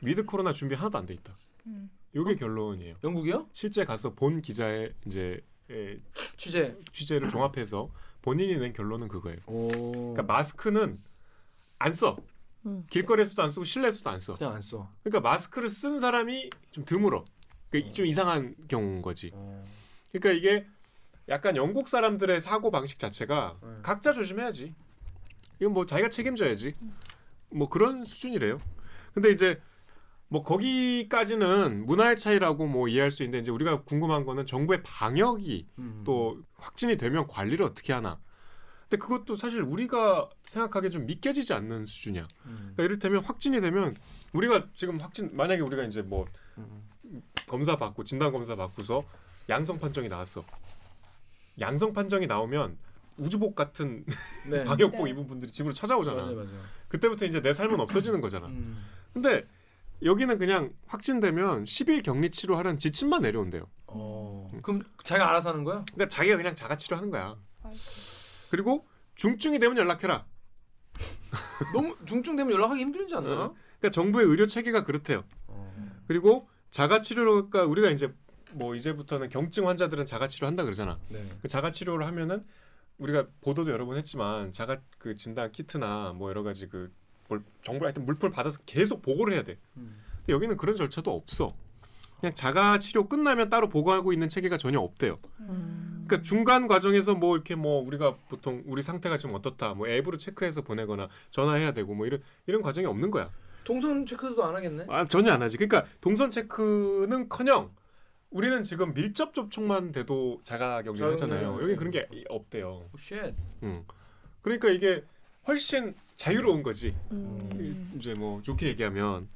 with 0.00 0.24
코로나 0.24 0.52
준비 0.52 0.74
하나도 0.74 0.98
안 0.98 1.06
돼 1.06 1.14
있다. 1.14 1.36
음. 1.66 1.90
이게 2.14 2.34
결론이에요. 2.36 2.96
영국이요? 3.04 3.48
실제 3.52 3.84
가서 3.84 4.10
본 4.14 4.40
기자의 4.42 4.92
이제 5.06 5.40
에, 5.70 5.98
취재. 6.36 6.76
취재를 6.92 7.28
종합해서 7.28 7.90
본인이 8.22 8.56
낸 8.56 8.72
결론은 8.72 9.08
그거예요. 9.08 9.38
오. 9.46 9.70
그러니까 10.14 10.22
마스크는 10.24 10.98
안 11.78 11.92
써. 11.92 12.16
음. 12.66 12.84
길거리에서도 12.90 13.42
안 13.42 13.50
쓰고 13.50 13.64
실내에서도 13.64 14.08
안 14.08 14.18
써. 14.18 14.36
그냥 14.36 14.54
안 14.54 14.62
써. 14.62 14.90
그러니까 15.02 15.20
마스크를 15.28 15.68
쓴 15.68 15.98
사람이 15.98 16.50
좀 16.70 16.84
드물어. 16.84 17.24
그좀 17.70 18.06
이상한 18.06 18.54
경우인 18.68 19.02
거지. 19.02 19.30
어. 19.34 19.64
그러니까 20.12 20.32
이게 20.32 20.66
약간 21.28 21.56
영국 21.56 21.88
사람들의 21.88 22.40
사고 22.40 22.70
방식 22.70 22.98
자체가 22.98 23.56
네. 23.62 23.68
각자 23.82 24.12
조심해야지. 24.12 24.74
이건 25.60 25.72
뭐 25.72 25.86
자기가 25.86 26.08
책임져야지. 26.08 26.74
뭐 27.50 27.68
그런 27.68 28.04
수준이래요. 28.04 28.58
근데 29.14 29.30
이제 29.30 29.60
뭐 30.28 30.42
거기까지는 30.42 31.84
문화의 31.84 32.16
차이라고 32.16 32.66
뭐 32.66 32.88
이해할 32.88 33.10
수 33.10 33.22
있는데 33.22 33.40
이제 33.40 33.50
우리가 33.50 33.82
궁금한 33.82 34.24
거는 34.24 34.46
정부의 34.46 34.82
방역이 34.82 35.66
음. 35.78 36.02
또 36.04 36.40
확진이 36.56 36.96
되면 36.96 37.26
관리를 37.26 37.64
어떻게 37.64 37.92
하나. 37.92 38.18
근데 38.92 38.98
그것도 38.98 39.36
사실 39.36 39.62
우리가 39.62 40.28
생각하기에 40.44 40.90
좀 40.90 41.06
믿겨지지 41.06 41.54
않는 41.54 41.86
수준이야. 41.86 42.28
음. 42.44 42.56
그러니까 42.74 42.82
이를테면 42.82 43.24
확진이 43.24 43.58
되면 43.62 43.96
우리가 44.34 44.66
지금 44.74 45.00
확진 45.00 45.34
만약에 45.34 45.62
우리가 45.62 45.84
이제 45.84 46.02
뭐 46.02 46.26
음. 46.58 46.82
검사 47.46 47.76
받고 47.76 48.04
진단 48.04 48.32
검사 48.32 48.54
받고서 48.54 49.02
양성 49.48 49.78
판정이 49.78 50.10
나왔어. 50.10 50.44
양성 51.58 51.94
판정이 51.94 52.26
나오면 52.26 52.76
우주복 53.16 53.54
같은 53.54 54.04
네. 54.46 54.62
방역복 54.64 55.04
네. 55.04 55.10
입은 55.12 55.26
분들이 55.26 55.50
집으로 55.50 55.72
찾아오잖아. 55.72 56.24
맞아 56.24 56.34
맞아. 56.34 56.52
그때부터 56.88 57.24
이제 57.24 57.40
내 57.40 57.54
삶은 57.54 57.80
없어지는 57.80 58.20
거잖아. 58.20 58.48
음. 58.48 58.84
근데 59.14 59.46
여기는 60.04 60.36
그냥 60.36 60.70
확진되면 60.86 61.64
10일 61.64 62.02
격리 62.04 62.28
치료하라는 62.28 62.76
지침만 62.76 63.22
내려온대요. 63.22 63.66
어. 63.86 64.50
그럼 64.62 64.82
자기가 65.02 65.30
알아서 65.30 65.48
하는 65.48 65.64
거야? 65.64 65.82
그러니까 65.94 66.10
자기가 66.10 66.36
그냥 66.36 66.54
자가 66.54 66.76
치료하는 66.76 67.10
거야. 67.10 67.36
아이고. 67.62 67.78
그리고 68.52 68.86
중증이 69.14 69.58
되면 69.58 69.78
연락해라. 69.78 70.26
너무 71.72 71.96
중증 72.04 72.36
되면 72.36 72.52
연락하기 72.52 72.82
힘들지 72.82 73.14
않나? 73.14 73.54
그러니까 73.78 73.90
정부의 73.90 74.26
의료 74.26 74.46
체계가 74.46 74.84
그렇대요. 74.84 75.24
어. 75.46 75.74
그리고 76.06 76.46
자가 76.70 77.00
치료가 77.00 77.64
우리가 77.64 77.88
이제 77.88 78.12
뭐 78.52 78.74
이제부터는 78.74 79.30
경증 79.30 79.68
환자들은 79.68 80.04
자가 80.04 80.28
치료 80.28 80.46
한다 80.46 80.64
그러잖아. 80.64 80.98
네. 81.08 81.26
그 81.40 81.48
자가 81.48 81.70
치료를 81.70 82.06
하면은 82.06 82.44
우리가 82.98 83.26
보도도 83.40 83.70
여러 83.70 83.86
번 83.86 83.96
했지만 83.96 84.52
자가 84.52 84.82
그 84.98 85.14
진단 85.14 85.50
키트나 85.50 86.12
뭐 86.12 86.28
여러 86.28 86.42
가지 86.42 86.68
그 86.68 86.92
뭘, 87.30 87.42
정보 87.62 87.86
하여튼 87.86 88.04
물품 88.04 88.30
받아서 88.30 88.60
계속 88.66 89.00
보고를 89.00 89.32
해야 89.32 89.44
돼. 89.44 89.56
음. 89.78 89.96
근데 90.18 90.34
여기는 90.34 90.58
그런 90.58 90.76
절차도 90.76 91.10
없어. 91.10 91.56
그냥 92.20 92.34
자가 92.34 92.78
치료 92.78 93.08
끝나면 93.08 93.48
따로 93.48 93.70
보고하고 93.70 94.12
있는 94.12 94.28
체계가 94.28 94.58
전혀 94.58 94.78
없대요. 94.78 95.18
음. 95.40 95.91
그러니까 96.12 96.22
중간 96.28 96.66
과정에서 96.66 97.14
뭐 97.14 97.36
이렇게 97.36 97.54
뭐 97.54 97.82
우리가 97.82 98.14
보통 98.28 98.62
우리 98.66 98.82
상태가 98.82 99.16
지금 99.16 99.34
어떻다 99.34 99.72
뭐 99.72 99.88
앱으로 99.88 100.18
체크해서 100.18 100.60
보내거나 100.60 101.08
전화해야 101.30 101.72
되고 101.72 101.94
뭐 101.94 102.06
이런 102.06 102.22
이런 102.46 102.60
과정이 102.60 102.86
없는 102.86 103.10
거야. 103.10 103.30
동선 103.64 104.04
체크도 104.04 104.44
안 104.44 104.54
하겠네. 104.54 104.86
아 104.88 105.06
전혀 105.06 105.32
안 105.32 105.40
하지. 105.40 105.56
그러니까 105.56 105.86
동선 106.02 106.30
체크는커녕 106.30 107.70
우리는 108.30 108.62
지금 108.62 108.92
밀접 108.92 109.32
접촉만 109.32 109.92
돼도 109.92 110.40
자가 110.44 110.82
격리를 110.82 110.98
자가 110.98 111.12
하잖아요. 111.12 111.52
격리. 111.52 111.64
여기 111.64 111.76
그런 111.76 111.90
게 111.90 112.06
없대요. 112.28 112.84
오, 112.92 112.98
shit. 112.98 113.34
음. 113.62 113.84
그러니까 114.42 114.68
이게 114.68 115.02
훨씬 115.48 115.94
자유로운 116.16 116.62
거지. 116.62 116.94
음. 117.12 117.92
이제 117.96 118.12
뭐 118.14 118.42
좋게 118.42 118.66
얘기하면 118.68 119.28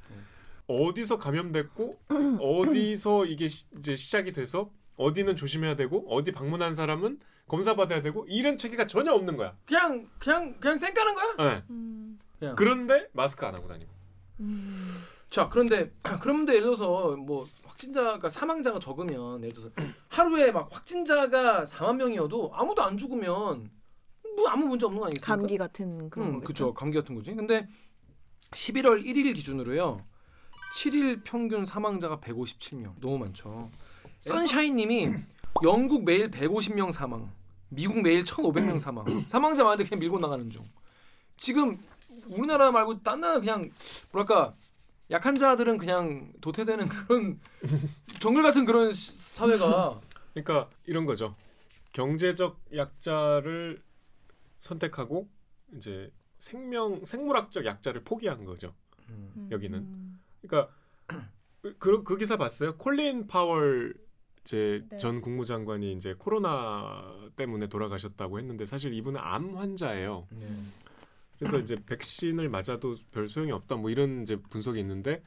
어디서 0.67 1.17
감염됐고 1.19 1.99
어디서 2.41 3.25
이게 3.27 3.49
시, 3.49 3.65
이제 3.79 3.97
시작이 3.97 4.33
돼서 4.33 4.71
어디는 4.97 5.37
조심해야 5.37 5.77
되고 5.77 6.05
어디 6.09 6.33
방문한 6.33 6.75
사람은 6.75 7.21
검사 7.49 7.77
받아야 7.77 8.03
되고 8.03 8.27
이런 8.29 8.57
체계가 8.57 8.87
전혀 8.87 9.13
없는 9.13 9.37
거야. 9.37 9.57
그냥 9.67 10.09
그냥 10.19 10.57
그냥 10.59 10.77
쌩 10.77 10.93
까는 10.95 11.15
거야? 11.15 11.51
네. 11.51 11.63
음. 11.71 12.19
그냥. 12.39 12.55
그런데 12.57 13.09
마스크 13.13 13.47
안 13.47 13.55
하고 13.55 13.69
다니고. 13.69 13.91
음. 14.41 14.97
자 15.31 15.49
그런데 15.49 15.93
그런데 16.21 16.55
예를 16.55 16.65
들어서 16.65 17.17
뭐 17.17 17.47
확진자가 17.65 18.29
사망자가 18.29 18.79
적으면 18.79 19.43
예를 19.43 19.53
들어서 19.55 19.71
하루에 20.09 20.51
막 20.51 20.69
확진자가 20.73 21.65
4만 21.65 21.97
명이어도 21.97 22.53
아무도 22.55 22.83
안 22.83 22.97
죽으면 22.97 23.71
뭐 24.37 24.49
아무 24.49 24.67
문제 24.67 24.87
없는 24.87 25.01
거 25.01 25.07
아니겠습니까? 25.07 25.37
감기 25.37 25.57
같은 25.57 26.11
그런 26.11 26.29
음. 26.29 26.41
그렇죠. 26.41 26.75
감기 26.75 26.99
같은 26.99 27.15
거지. 27.15 27.35
근데 27.35 27.69
11월 28.53 29.05
1일 29.05 29.35
기준으로요. 29.35 30.05
7일 30.77 31.23
평균 31.25 31.65
사망자가 31.65 32.19
157명. 32.21 32.95
너무 33.01 33.19
많죠. 33.19 33.71
선샤인님이 34.27 35.15
영국 35.63 36.05
매일 36.05 36.31
150명 36.31 36.93
사망, 36.93 37.31
미국 37.69 38.01
매일 38.03 38.25
1,500명 38.25 38.79
사망. 38.79 39.05
사망자 39.27 39.65
많은데 39.65 39.85
그냥 39.89 40.01
밀고 40.01 40.19
나가는 40.19 40.49
중. 40.51 40.63
지금 41.37 41.79
우리나라 42.27 42.71
말고 42.73 43.03
딴 43.03 43.21
나라 43.21 43.39
그냥 43.41 43.71
뭐랄까 44.13 44.55
약한 45.11 45.37
자들은 45.37 45.79
그냥 45.79 46.33
도태되는 46.41 46.89
그런 46.89 47.39
정글 48.21 48.43
같은 48.43 48.65
그런 48.65 48.91
시- 48.93 49.13
사회가 49.13 50.01
그러니까 50.35 50.69
이런 50.87 51.07
거죠. 51.07 51.35
경제적 51.93 52.59
약자를 52.75 53.83
선택하고 54.59 55.29
이제 55.77 56.11
생명 56.39 57.05
생물학적 57.05 57.65
약자를 57.65 58.03
포기한 58.05 58.45
거죠. 58.45 58.75
음. 59.09 59.33
음. 59.37 59.49
여기는. 59.53 59.79
음. 59.79 60.21
그러니까 60.43 60.73
그, 61.79 62.03
그 62.03 62.17
기사 62.19 62.37
봤어요? 62.37 62.77
콜린 62.77 63.27
파월 63.27 63.95
제 64.47 64.85
네. 64.89 64.97
전 64.97 65.21
국무장관이 65.21 65.93
이제 65.93 66.15
코로나 66.17 67.05
때문에 67.35 67.67
돌아가셨다고 67.67 68.39
했는데 68.39 68.65
사실 68.65 68.95
이분은 68.95 69.21
암 69.21 69.57
환자예요. 69.57 70.27
네. 70.31 70.47
그래서 71.39 71.59
이제 71.59 71.77
백신을 71.85 72.49
맞아도 72.49 72.97
별 73.13 73.29
소용이 73.29 73.53
없다 73.53 73.77
뭐 73.77 73.91
이런 73.91 74.23
이제 74.23 74.37
분석이 74.37 74.81
있는데 74.81 75.23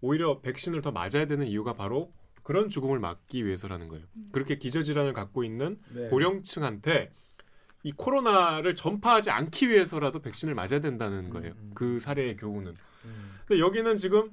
오히려 0.00 0.40
백신을 0.40 0.82
더 0.82 0.92
맞아야 0.92 1.26
되는 1.26 1.46
이유가 1.46 1.72
바로 1.72 2.12
그런 2.44 2.68
죽음을 2.68 3.00
막기 3.00 3.44
위해서라는 3.44 3.88
거예요. 3.88 4.04
그렇게 4.32 4.58
기저질환을 4.58 5.14
갖고 5.14 5.44
있는 5.44 5.80
네. 5.92 6.08
고령층한테 6.08 7.10
이 7.84 7.92
코로나를 7.92 8.74
전파하지 8.74 9.30
않기 9.30 9.70
위해서라도 9.70 10.20
백신을 10.20 10.54
맞아야 10.54 10.80
된다는 10.80 11.30
거예요. 11.30 11.52
음, 11.52 11.58
음. 11.58 11.70
그 11.74 11.98
사례의 11.98 12.36
교훈은. 12.36 12.74
음. 13.04 13.30
근데 13.46 13.60
여기는 13.60 13.96
지금 13.96 14.30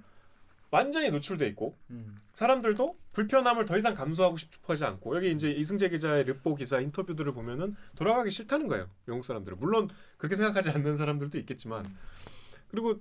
완전히 0.76 1.10
노출돼 1.10 1.48
있고 1.48 1.78
음. 1.90 2.20
사람들도 2.34 2.98
불편함을 3.14 3.64
더 3.64 3.78
이상 3.78 3.96
감수하고 3.96 4.36
싶어하지 4.36 4.84
않고 4.84 5.16
여기 5.16 5.32
이제 5.32 5.50
이승재 5.50 5.88
기자의 5.88 6.26
르포 6.26 6.54
기사 6.56 6.82
인터뷰들을 6.82 7.32
보면은 7.34 7.78
돌아가기 7.96 8.30
싫다는 8.30 8.68
거예요. 8.68 8.90
영국 9.08 9.24
사람들은 9.24 9.58
물론 9.58 9.90
그렇게 10.18 10.36
생각하지 10.36 10.72
않는 10.72 10.98
사람들도 10.98 11.38
있겠지만 11.40 11.96
그리고 12.68 13.00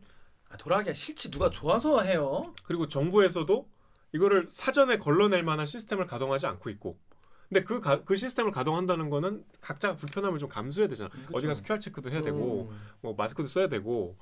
아, 0.51 0.57
돌아가기가 0.57 0.95
싫지 0.95 1.33
누가 1.33 1.51
좋아서 1.51 2.01
해요. 2.03 2.55
그리고 2.63 2.87
정부에서도 2.87 3.69
이거를 4.13 4.47
사전에 4.47 4.99
걸러낼 4.99 5.43
만한 5.43 5.67
시스템을 5.67 6.07
가동하지 6.07 6.47
않고 6.47 6.71
있고 6.71 6.97
근데 7.49 7.65
그, 7.65 7.81
가, 7.81 8.05
그 8.05 8.15
시스템을 8.15 8.53
가동한다는 8.53 9.11
거는 9.11 9.45
각자 9.61 9.97
불편함을 9.97 10.39
좀 10.39 10.49
감수해야 10.49 10.89
되잖아. 10.89 11.11
그쵸. 11.11 11.29
어디 11.33 11.49
가서 11.49 11.65
QR 11.65 11.81
체크도 11.81 12.11
해야 12.11 12.23
되고 12.23 12.69
음. 12.71 12.79
뭐 13.01 13.15
마스크도 13.17 13.49
써야 13.49 13.69
되고 13.69 14.17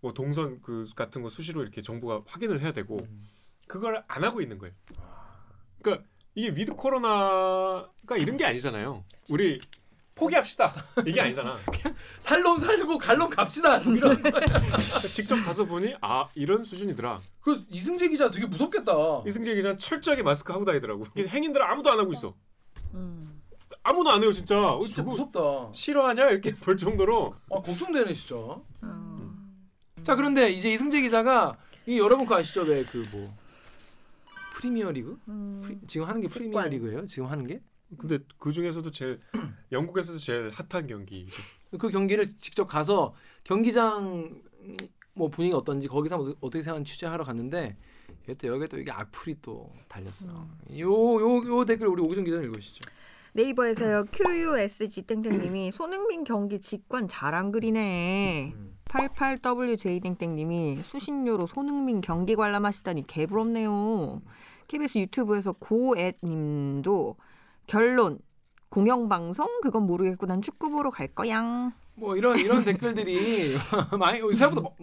뭐 0.00 0.12
동선 0.14 0.60
그 0.62 0.86
같은 0.94 1.22
거 1.22 1.28
수시로 1.28 1.62
이렇게 1.62 1.82
정부가 1.82 2.22
확인을 2.26 2.60
해야 2.60 2.72
되고 2.72 2.98
음. 2.98 3.28
그걸 3.66 4.02
안 4.06 4.24
하고 4.24 4.40
있는 4.40 4.58
거예요. 4.58 4.74
그러니까 5.82 6.04
이게 6.34 6.48
with 6.50 6.74
코로나가 6.74 8.16
이런 8.16 8.36
게 8.36 8.44
아니잖아요. 8.44 9.04
우리 9.28 9.60
포기합시다. 10.14 10.74
이게 11.06 11.20
아니잖아. 11.20 11.58
살놈 12.18 12.58
살고 12.58 12.98
갈놈 12.98 13.30
갑시다. 13.30 13.78
이런. 13.82 14.20
직접 15.14 15.36
가서 15.44 15.64
보니 15.64 15.94
아 16.00 16.26
이런 16.34 16.64
수준이더라. 16.64 17.20
그 17.40 17.64
이승재 17.68 18.08
기자 18.08 18.30
되게 18.30 18.46
무섭겠다. 18.46 18.92
이승재 19.26 19.54
기자는 19.54 19.78
철저하게 19.78 20.22
마스크 20.22 20.52
하고 20.52 20.64
다니더라고. 20.64 21.04
이게 21.16 21.28
행인들은 21.28 21.64
아무도 21.64 21.90
안 21.90 22.00
하고 22.00 22.12
있어. 22.12 22.34
음. 22.94 23.42
아무도 23.82 24.10
안 24.10 24.22
해요 24.22 24.32
진짜. 24.32 24.74
어, 24.74 24.84
진짜 24.84 25.02
무섭다. 25.02 25.72
싫어하냐 25.72 26.30
이렇게 26.30 26.54
볼 26.54 26.76
정도로. 26.76 27.34
아 27.50 27.60
걱정되네 27.62 28.12
진짜. 28.12 28.36
음. 28.82 29.17
자 30.08 30.16
그런데 30.16 30.50
이제 30.50 30.72
이승재 30.72 31.02
기자가 31.02 31.58
이 31.86 31.98
여러분 31.98 32.24
그 32.26 32.34
아시죠 32.34 32.62
왜 32.62 32.82
그 32.84 33.04
뭐 33.12 33.30
프리미어 34.54 34.90
리그? 34.90 35.18
음. 35.28 35.60
프리- 35.62 35.78
지금 35.86 36.06
하는 36.08 36.22
게 36.22 36.28
프리미어 36.28 36.62
직관. 36.62 36.70
리그예요? 36.70 37.06
지금 37.06 37.28
하는 37.28 37.46
게? 37.46 37.60
근데 37.98 38.18
그 38.38 38.50
중에서도 38.52 38.90
제일 38.90 39.20
영국에서도 39.70 40.18
제일 40.18 40.50
핫한 40.50 40.86
경기. 40.86 41.28
그 41.78 41.90
경기를 41.90 42.30
직접 42.40 42.64
가서 42.66 43.14
경기장 43.44 44.40
뭐 45.12 45.28
분위기 45.28 45.54
어떤지 45.54 45.88
거기서 45.88 46.34
어떻게 46.40 46.62
생각하는지 46.62 46.90
취재하러 46.90 47.22
갔는데 47.22 47.76
여기 48.28 48.38
또 48.38 48.46
여기 48.48 48.66
또 48.66 48.78
이게 48.78 48.90
악플이 48.90 49.36
또 49.42 49.70
달렸어. 49.88 50.26
요요 50.72 51.58
요 51.58 51.64
댓글 51.66 51.86
우리 51.88 52.00
오기정 52.02 52.24
기자님 52.24 52.46
읽으시죠. 52.46 52.80
네이버에서요 53.34 54.06
QUSG 54.10 55.02
땡땡님이 55.02 55.70
손흥민 55.72 56.24
경기 56.24 56.60
직관 56.60 57.06
잘안 57.08 57.52
그리네. 57.52 58.54
음. 58.56 58.77
88WJ 58.88 60.02
땡땡님이 60.02 60.76
수신료로 60.78 61.46
손흥민 61.46 62.00
경기 62.00 62.34
관람하시다니 62.34 63.06
개부럽네요. 63.06 64.22
KBS 64.66 64.98
유튜브에서 64.98 65.52
고эт님도 65.52 67.16
결론 67.66 68.18
공영방송 68.70 69.60
그건 69.62 69.84
모르겠고 69.84 70.26
난 70.26 70.42
축구 70.42 70.70
보러 70.70 70.90
갈 70.90 71.08
거야. 71.08 71.72
뭐 71.94 72.16
이런 72.16 72.38
이런 72.38 72.64
댓글들이 72.64 73.54
많이 73.98 74.18
생각보다 74.20 74.60
뭐- 74.60 74.76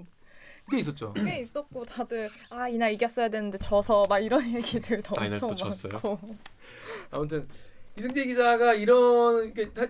꽤 0.71 0.79
있었죠. 0.79 1.13
꽤 1.13 1.41
있었고 1.41 1.85
다들 1.85 2.27
아 2.49 2.67
이날 2.67 2.91
이겼어야 2.93 3.29
되는데 3.29 3.57
져서 3.59 4.05
막 4.09 4.17
이런 4.19 4.43
얘기들도 4.51 5.13
아, 5.19 5.25
엄청 5.25 5.55
졌어요? 5.55 5.91
많고. 5.93 6.19
아무튼 7.11 7.47
이승재 7.97 8.25
기자가 8.25 8.73
이런 8.73 9.53
게 9.53 9.71
다, 9.71 9.85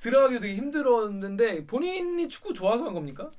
들어가기 0.00 0.40
되게 0.40 0.54
힘들었는데 0.56 1.66
본인이 1.66 2.28
축구 2.28 2.54
좋아서 2.54 2.84
한 2.84 2.94
겁니까? 2.94 3.30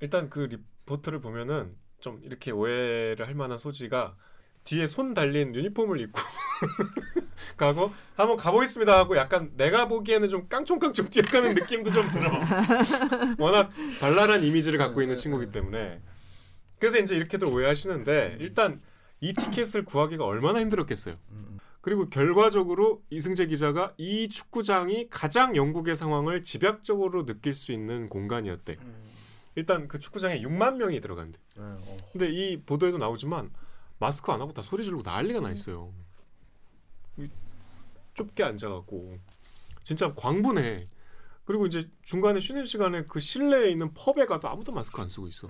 일단 0.00 0.30
그 0.30 0.40
리포트를 0.40 1.20
보면은 1.20 1.74
좀 2.00 2.20
이렇게 2.22 2.50
오해를 2.50 3.26
할 3.26 3.34
만한 3.34 3.58
소지가 3.58 4.16
뒤에 4.64 4.86
손 4.86 5.14
달린 5.14 5.54
유니폼을 5.54 6.00
입고 6.00 6.20
가고 7.56 7.92
한번 8.16 8.36
가보겠습니다 8.36 8.98
하고 8.98 9.16
약간 9.16 9.50
내가 9.56 9.88
보기에는 9.88 10.28
좀 10.28 10.48
깡총깡총 10.48 11.08
뛰어가는 11.08 11.54
느낌도 11.54 11.90
좀 11.90 12.08
들어. 12.10 12.30
워낙 13.38 13.70
발랄한 14.00 14.42
이미지를 14.42 14.78
갖고 14.78 15.00
있는 15.00 15.16
친구이기 15.16 15.52
때문에 15.52 16.00
그래서 16.78 16.98
이제 16.98 17.16
이렇게들 17.16 17.48
오해하시는데 17.48 18.36
일단 18.40 18.80
이 19.20 19.32
티켓을 19.32 19.84
구하기가 19.84 20.24
얼마나 20.24 20.60
힘들었겠어요. 20.60 21.16
그리고 21.88 22.10
결과적으로 22.10 23.02
이승재 23.08 23.46
기자가 23.46 23.94
이 23.96 24.28
축구장이 24.28 25.08
가장 25.08 25.56
영국의 25.56 25.96
상황을 25.96 26.42
집약적으로 26.42 27.24
느낄 27.24 27.54
수 27.54 27.72
있는 27.72 28.10
공간이었대. 28.10 28.76
일단 29.54 29.88
그 29.88 29.98
축구장에 29.98 30.42
6만 30.42 30.76
명이 30.76 31.00
들어간대. 31.00 31.40
어. 31.56 31.96
근데 32.12 32.30
이 32.30 32.60
보도에도 32.60 32.98
나오지만 32.98 33.50
마스크 33.98 34.30
안 34.30 34.42
하고 34.42 34.52
다 34.52 34.60
소리 34.60 34.84
지르고 34.84 35.00
난리가 35.02 35.40
나 35.40 35.50
있어요. 35.50 35.94
이 37.16 37.26
좁게 38.12 38.44
앉아갖고 38.44 39.16
진짜 39.84 40.12
광분해. 40.12 40.88
그리고 41.46 41.64
이제 41.64 41.88
중간에 42.02 42.38
쉬는 42.40 42.66
시간에 42.66 43.04
그 43.04 43.18
실내에 43.18 43.70
있는 43.70 43.94
펍에 43.94 44.26
가도 44.26 44.46
아무도 44.50 44.72
마스크 44.72 45.00
안 45.00 45.08
쓰고 45.08 45.26
있어. 45.28 45.48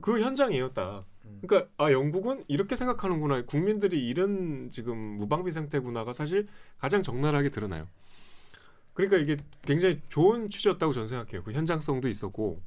그 0.00 0.22
현장이에요, 0.22 0.72
딱. 0.72 1.04
그러니까 1.42 1.70
아 1.76 1.90
영국은 1.92 2.44
이렇게 2.48 2.76
생각하는구나. 2.76 3.42
국민들이 3.44 4.06
이런 4.06 4.70
지금 4.70 4.96
무방비 4.96 5.52
상태구나가 5.52 6.12
사실 6.12 6.46
가장 6.78 7.02
적나라하게 7.02 7.50
드러나요. 7.50 7.86
그러니까 8.94 9.16
이게 9.18 9.36
굉장히 9.62 10.00
좋은 10.08 10.48
취지였다고 10.50 10.92
저는 10.92 11.08
생각해요. 11.08 11.42
그 11.42 11.52
현장성도 11.52 12.08
있었고 12.08 12.62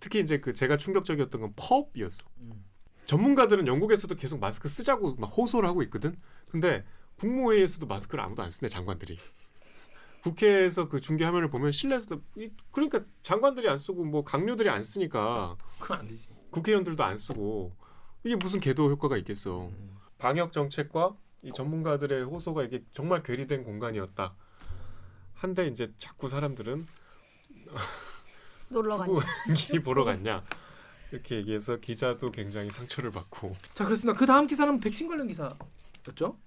특히 0.00 0.20
이제 0.20 0.38
그 0.40 0.52
제가 0.52 0.76
충격적이었던 0.76 1.40
건 1.40 1.54
펍이었어. 1.56 2.24
전문가들은 3.06 3.66
영국에서도 3.66 4.14
계속 4.16 4.38
마스크 4.40 4.68
쓰자고 4.68 5.16
막 5.16 5.26
호소를 5.28 5.68
하고 5.68 5.82
있거든. 5.84 6.14
근데 6.50 6.84
국무회의에서도 7.16 7.86
마스크를 7.86 8.22
아무도 8.22 8.42
안 8.42 8.50
쓰네 8.50 8.68
장관들이. 8.68 9.16
국회에서 10.22 10.88
그 10.88 11.00
중계 11.00 11.24
화면을 11.24 11.50
보면 11.50 11.72
실내에서도 11.72 12.20
이- 12.36 12.50
그러니까 12.70 13.04
장관들이 13.22 13.68
안 13.68 13.76
쓰고 13.76 14.04
뭐 14.04 14.22
강요들이 14.22 14.68
안 14.68 14.84
쓰니까 14.84 15.56
그건 15.80 16.00
안 16.00 16.08
되지. 16.08 16.28
국회의원들도 16.52 17.02
안 17.02 17.18
쓰고 17.18 17.72
이게 18.22 18.36
무슨 18.36 18.60
계도 18.60 18.88
효과가 18.90 19.16
있겠어. 19.16 19.68
방역 20.18 20.52
정책과 20.52 21.16
이 21.42 21.50
전문가들의 21.52 22.22
호소가 22.24 22.62
이게 22.62 22.84
정말 22.92 23.24
괴리된 23.24 23.64
공간이었다. 23.64 24.34
한데 25.34 25.66
이제 25.66 25.92
자꾸 25.98 26.28
사람들은 26.28 26.86
놀러. 28.68 29.04
축구기 29.56 29.80
보러 29.82 30.04
갔냐 30.04 30.44
이렇게 31.10 31.36
얘기해서 31.36 31.78
기자도 31.78 32.30
굉장히 32.30 32.70
상처를 32.70 33.10
받고. 33.10 33.56
자 33.74 33.84
그렇습니다. 33.84 34.16
그 34.16 34.24
다음 34.24 34.46
기사는 34.46 34.78
백신 34.78 35.08
관련 35.08 35.26
기사였죠. 35.26 36.38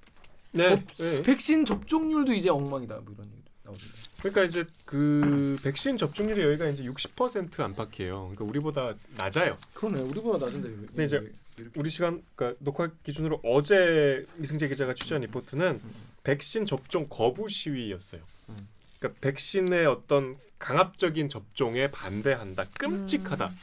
네. 0.51 0.73
어, 0.73 1.23
백신 1.23 1.65
접종률도 1.65 2.33
이제 2.33 2.49
엉망이다. 2.49 2.95
뭐 3.01 3.13
이런 3.13 3.27
얘기 3.27 3.44
나오던데. 3.65 3.93
그러니까 4.19 4.43
이제 4.43 4.65
그 4.85 5.57
백신 5.63 5.97
접종률이 5.97 6.41
여기가 6.41 6.67
이제 6.69 6.83
60% 6.83 7.59
안팎이에요. 7.59 8.13
그러니까 8.35 8.45
우리보다 8.45 8.93
낮아요. 9.17 9.57
그러네. 9.73 10.01
우리보다 10.01 10.45
낮은데. 10.45 10.69
왜- 10.69 10.87
네, 10.93 11.03
이제 11.05 11.17
이렇게- 11.57 11.79
우리 11.79 11.89
시간 11.89 12.23
그러니까 12.35 12.57
녹화 12.63 12.89
기준으로 13.03 13.41
어제 13.43 14.25
이승재 14.39 14.67
기자가 14.67 14.93
취재한 14.93 15.21
리포트는 15.21 15.81
백신 16.23 16.65
접종 16.65 17.07
거부 17.09 17.47
시위였어요. 17.49 18.21
음. 18.49 18.67
그러니까 18.99 19.19
백신의 19.21 19.85
어떤 19.85 20.35
강압적인 20.59 21.29
접종에 21.29 21.87
반대한다, 21.89 22.65
끔찍하다 22.79 23.47
음. 23.47 23.55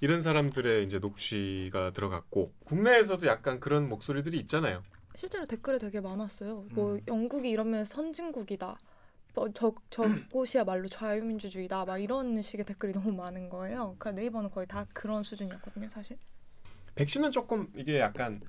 이런 0.00 0.20
사람들의 0.22 0.84
이제 0.86 0.98
녹취가 0.98 1.90
들어갔고 1.92 2.52
국내에서도 2.64 3.26
약간 3.26 3.60
그런 3.60 3.88
목소리들이 3.88 4.38
있잖아요. 4.40 4.82
실제로 5.16 5.46
댓글이 5.46 5.78
되게 5.78 6.00
많았어요. 6.00 6.66
뭐 6.70 6.94
음. 6.94 7.00
영국이 7.08 7.48
이러면 7.50 7.84
선진국이다. 7.84 8.76
뭐 9.36 9.50
저, 9.52 9.72
저곳이야말로 9.90 10.88
자유민주주의다. 10.88 11.84
막 11.84 11.98
이런 11.98 12.40
식의 12.40 12.64
댓글이 12.64 12.94
너무 12.94 13.12
많은 13.12 13.50
거예요. 13.50 13.94
그러니까 13.98 14.12
네이버는 14.12 14.50
거의 14.50 14.66
다 14.66 14.86
그런 14.94 15.22
수준이었거든요, 15.22 15.88
사실. 15.88 16.16
백신은 16.94 17.30
조금 17.32 17.70
이게 17.76 18.00
약간 18.00 18.40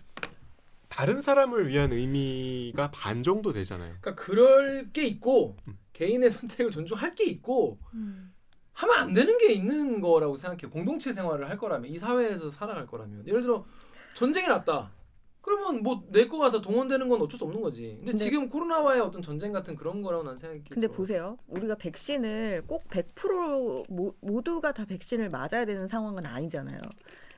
다른 0.88 1.20
사람을 1.20 1.68
위한 1.68 1.92
의미가 1.92 2.92
반 2.92 3.22
정도 3.22 3.52
되잖아요. 3.52 3.98
그러니까 4.00 4.24
그럴 4.24 4.90
게 4.94 5.06
있고 5.06 5.58
음. 5.68 5.78
개인의 5.92 6.32
선택을 6.32 6.72
존중할 6.72 7.16
게 7.16 7.26
있고 7.26 7.78
하면 8.72 8.98
안 8.98 9.12
되는 9.12 9.38
게 9.38 9.52
있는 9.52 10.00
거라고 10.00 10.38
생각해요. 10.38 10.70
공동체 10.70 11.12
생활을 11.12 11.50
할 11.50 11.58
거라면 11.58 11.92
이 11.92 11.98
사회에서 11.98 12.50
살아갈 12.50 12.88
거라면 12.88 13.28
예를 13.28 13.42
들어 13.42 13.66
전쟁이 14.14 14.48
났다. 14.48 14.90
그러면 15.48 15.82
뭐 15.82 16.04
내 16.12 16.28
거가 16.28 16.52
다 16.52 16.60
동원되는 16.62 17.08
건 17.08 17.22
어쩔 17.22 17.38
수 17.38 17.46
없는 17.46 17.62
거지. 17.62 17.96
근데, 18.00 18.12
근데- 18.12 18.18
지금 18.18 18.50
코로나와의 18.50 19.00
어떤 19.00 19.22
전쟁 19.22 19.54
같은 19.54 19.76
그런 19.76 20.02
거라고 20.02 20.24
난 20.26 20.38
생각이. 20.38 20.64
근데 20.70 20.88
보세요. 20.88 21.38
우리가 21.48 21.76
백신을 21.76 22.64
꼭 22.68 22.84
100% 22.90 23.86
모, 23.90 24.14
모두가 24.20 24.74
다 24.74 24.84
백신을 24.86 25.30
맞아야 25.30 25.64
되는 25.66 25.88
상황은 25.88 26.26
아니잖아요. 26.26 26.80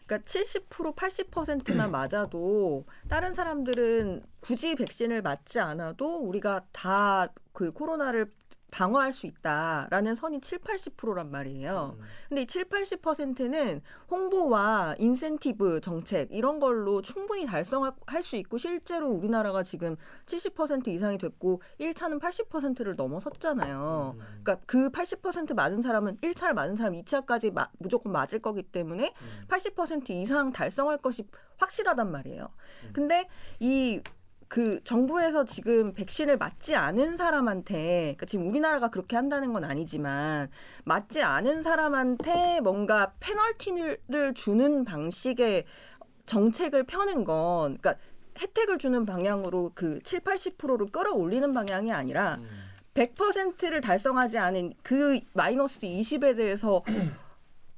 그러니까 0.07 0.25
70% 0.27 0.95
80%만 0.95 1.91
맞아도 1.91 2.85
다른 3.07 3.35
사람들은 3.35 4.23
굳이 4.39 4.73
백신을 4.75 5.21
맞지 5.21 5.59
않아도 5.59 6.17
우리가 6.17 6.65
다 6.71 7.29
그 7.53 7.71
코로나를 7.73 8.31
방어할 8.71 9.11
수 9.11 9.27
있다라는 9.27 10.15
선이 10.15 10.41
7, 10.41 10.59
80%란 10.59 11.31
말이에요. 11.31 11.95
음. 11.97 12.05
근데 12.29 12.41
이 12.43 12.45
7, 12.47 12.65
80%는 12.65 13.81
홍보와 14.09 14.95
인센티브 14.99 15.81
정책 15.81 16.29
이런 16.31 16.59
걸로 16.59 17.01
충분히 17.01 17.45
달성할 17.45 18.23
수 18.23 18.35
있고 18.37 18.57
실제로 18.57 19.09
우리나라가 19.09 19.63
지금 19.63 19.95
70% 20.25 20.87
이상이 20.87 21.17
됐고 21.17 21.61
1차는 21.79 22.19
80%를 22.21 22.95
넘어섰잖아요. 22.95 24.15
음. 24.17 24.25
그러니까 24.43 24.65
그 24.65 24.89
80% 24.89 25.53
맞은 25.53 25.81
사람은 25.81 26.17
1차를 26.17 26.53
맞은 26.53 26.75
사람 26.75 26.93
2차까지 26.93 27.53
마, 27.53 27.67
무조건 27.79 28.11
맞을 28.11 28.39
거기 28.39 28.63
때문에 28.63 29.13
음. 29.21 29.45
80% 29.47 30.09
이상 30.11 30.51
달성할 30.51 30.97
것이 30.97 31.25
확실하단 31.57 32.11
말이에요. 32.11 32.49
음. 32.85 32.89
근데 32.93 33.27
이 33.59 34.01
그 34.49 34.83
정부에서 34.83 35.45
지금 35.45 35.93
백신을 35.93 36.37
맞지 36.37 36.75
않은 36.75 37.17
사람한테 37.17 38.15
그러니까 38.17 38.25
지금 38.25 38.49
우리나라가 38.49 38.89
그렇게 38.89 39.15
한다는 39.15 39.53
건 39.53 39.63
아니지만 39.63 40.49
맞지 40.85 41.21
않은 41.21 41.61
사람한테 41.61 42.59
뭔가 42.61 43.13
페널티를 43.19 44.33
주는 44.33 44.83
방식의 44.83 45.65
정책을 46.25 46.83
펴는 46.83 47.25
건 47.25 47.77
그러니까 47.77 47.95
혜택을 48.39 48.79
주는 48.79 49.05
방향으로 49.05 49.71
그 49.75 49.99
7, 50.03 50.21
80%를 50.21 50.87
끌어올리는 50.87 51.53
방향이 51.53 51.91
아니라 51.91 52.35
음. 52.35 52.47
100%를 52.95 53.81
달성하지 53.81 54.39
않은 54.39 54.73
그 54.81 55.19
마이너스 55.33 55.79
20에 55.79 56.35
대해서 56.35 56.81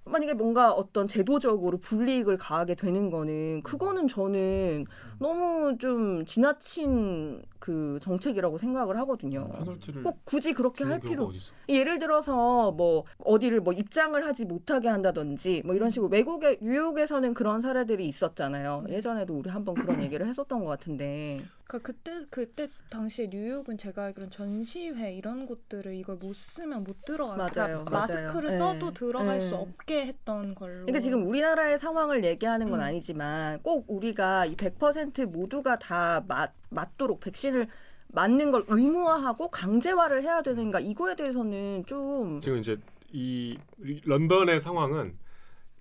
만약에 0.05 0.33
뭔가 0.33 0.71
어떤 0.71 1.07
제도적으로 1.07 1.77
불이익을 1.77 2.37
가하게 2.37 2.75
되는 2.75 3.09
거는 3.11 3.61
그거는 3.61 4.07
저는 4.07 4.85
너무 5.19 5.77
좀 5.77 6.25
지나친 6.25 7.43
그 7.59 7.99
정책이라고 8.01 8.57
생각을 8.57 8.97
하거든요. 8.99 9.47
페널티를 9.51 10.03
꼭 10.03 10.25
굳이 10.25 10.53
그렇게 10.53 10.83
할 10.83 10.99
필요? 10.99 11.31
예를 11.69 11.99
들어서 11.99 12.71
뭐 12.71 13.05
어디를 13.23 13.61
뭐 13.61 13.73
입장을 13.73 14.25
하지 14.25 14.45
못하게 14.45 14.89
한다든지 14.89 15.61
뭐 15.65 15.75
이런 15.75 15.91
식으로 15.91 16.09
외국에 16.09 16.57
뉴욕에서는 16.61 17.35
그런 17.35 17.61
사례들이 17.61 18.07
있었잖아요. 18.07 18.85
예전에도 18.89 19.37
우리 19.37 19.49
한번 19.51 19.75
그런 19.75 20.01
얘기를 20.01 20.25
했었던 20.25 20.59
것 20.61 20.65
같은데 20.65 21.41
그러니까 21.71 21.79
그때 21.79 22.25
그때 22.29 22.67
당시에 22.89 23.29
뉴욕은 23.31 23.77
제가 23.77 24.03
알기로는 24.05 24.29
전시회 24.29 25.13
이런 25.13 25.45
곳들을 25.45 25.95
이걸 25.95 26.17
못 26.17 26.35
쓰면 26.35 26.83
못 26.83 26.99
들어가. 27.05 27.37
맞아요, 27.37 27.49
그러니까 27.85 27.89
맞아요. 27.91 28.07
마스크를 28.27 28.49
네. 28.49 28.57
써도 28.57 28.91
들어갈 28.91 29.39
수 29.39 29.51
네. 29.51 29.55
없게 29.55 30.05
했던 30.05 30.53
걸로. 30.53 30.81
그러니까 30.81 30.99
지금 30.99 31.25
우리나라의 31.25 31.79
상황을 31.79 32.25
얘기하는 32.25 32.69
건 32.69 32.79
음. 32.79 32.83
아니지만 32.83 33.61
꼭 33.63 33.85
우리가 33.87 34.45
이100% 34.47 35.27
모두가 35.27 35.79
다 35.79 36.25
맞, 36.27 36.53
맞도록 36.69 37.21
백신을 37.21 37.69
맞는 38.09 38.51
걸 38.51 38.65
의무화하고 38.67 39.49
강제화를 39.49 40.23
해야 40.23 40.41
되는가 40.41 40.81
이거에 40.81 41.15
대해서는 41.15 41.85
좀 41.85 42.41
지금 42.41 42.57
이제 42.57 42.77
이이 43.13 43.57
런던의 44.03 44.59
상황은 44.59 45.17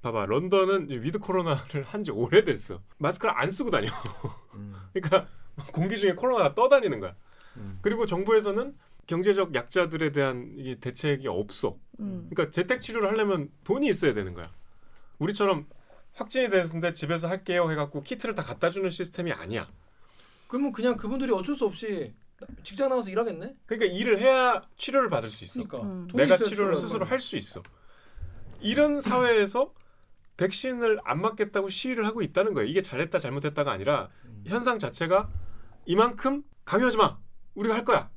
봐봐 0.02 0.26
런던은 0.26 0.90
이 0.90 0.98
위드 0.98 1.18
코로나를 1.18 1.82
한 1.84 2.04
지 2.04 2.12
오래됐어 2.12 2.80
마스크를 2.98 3.34
안 3.36 3.50
쓰고 3.50 3.70
다녀 3.70 3.88
음. 4.54 4.74
그러니까 4.94 5.26
공기 5.72 5.98
중에 5.98 6.12
코로나가 6.14 6.54
떠다니는 6.54 7.00
거야 7.00 7.14
음. 7.56 7.78
그리고 7.82 8.06
정부에서는 8.06 8.74
경제적 9.06 9.54
약자들에 9.54 10.12
대한 10.12 10.52
이 10.56 10.76
대책이 10.76 11.26
없어. 11.26 11.76
음. 11.98 12.28
그러니까 12.30 12.52
재택 12.52 12.80
치료를 12.80 13.10
하려면 13.10 13.50
돈이 13.64 13.88
있어야 13.88 14.14
되는 14.14 14.34
거야. 14.34 14.52
우리처럼 15.18 15.66
확진이 16.14 16.48
됐는데 16.48 16.94
집에서 16.94 17.28
할게요 17.28 17.70
해갖고 17.70 18.02
키트를 18.02 18.34
다 18.34 18.42
갖다 18.42 18.70
주는 18.70 18.88
시스템이 18.88 19.32
아니야. 19.32 19.68
그러면 20.46 20.70
그냥 20.72 20.96
그분들이 20.96 21.32
어쩔 21.32 21.54
수 21.54 21.64
없이 21.64 22.12
직장 22.62 22.88
나가서 22.88 23.10
일하겠네. 23.10 23.54
그러니까 23.66 23.92
일을 23.98 24.18
해야 24.20 24.62
치료를 24.76 25.10
받을 25.10 25.28
수 25.28 25.44
있어. 25.44 25.64
그러니까 25.64 25.88
음. 25.88 26.08
내가 26.14 26.36
치료를 26.36 26.74
스스로 26.76 27.04
할 27.04 27.18
수 27.20 27.36
있어. 27.36 27.62
이런 28.60 29.00
사회에서 29.00 29.72
백신을 30.36 31.00
안 31.04 31.20
맞겠다고 31.20 31.68
시위를 31.68 32.06
하고 32.06 32.22
있다는 32.22 32.54
거예요. 32.54 32.68
이게 32.68 32.80
잘했다 32.82 33.18
잘못했다가 33.18 33.70
아니라 33.72 34.08
음. 34.24 34.44
현상 34.46 34.78
자체가 34.78 35.28
이만큼 35.86 36.42
강요하지 36.64 36.96
마. 36.96 37.18
우리가 37.54 37.74
할 37.74 37.84
거야. 37.84 38.10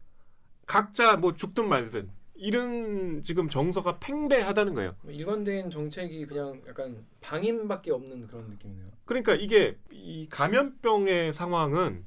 각자 0.65 1.17
뭐 1.17 1.33
죽든 1.33 1.67
말든 1.67 2.09
이런 2.35 3.21
지금 3.21 3.49
정서가 3.49 3.99
팽배하다는 3.99 4.73
거예요. 4.73 4.95
뭐 5.01 5.11
일관된 5.11 5.69
정책이 5.69 6.25
그냥 6.25 6.61
약간 6.67 7.05
방임밖에 7.21 7.91
없는 7.91 8.27
그런 8.27 8.49
느낌이네요. 8.49 8.87
그러니까 9.05 9.35
이게 9.35 9.77
이 9.91 10.27
감염병의 10.29 11.33
상황은 11.33 12.05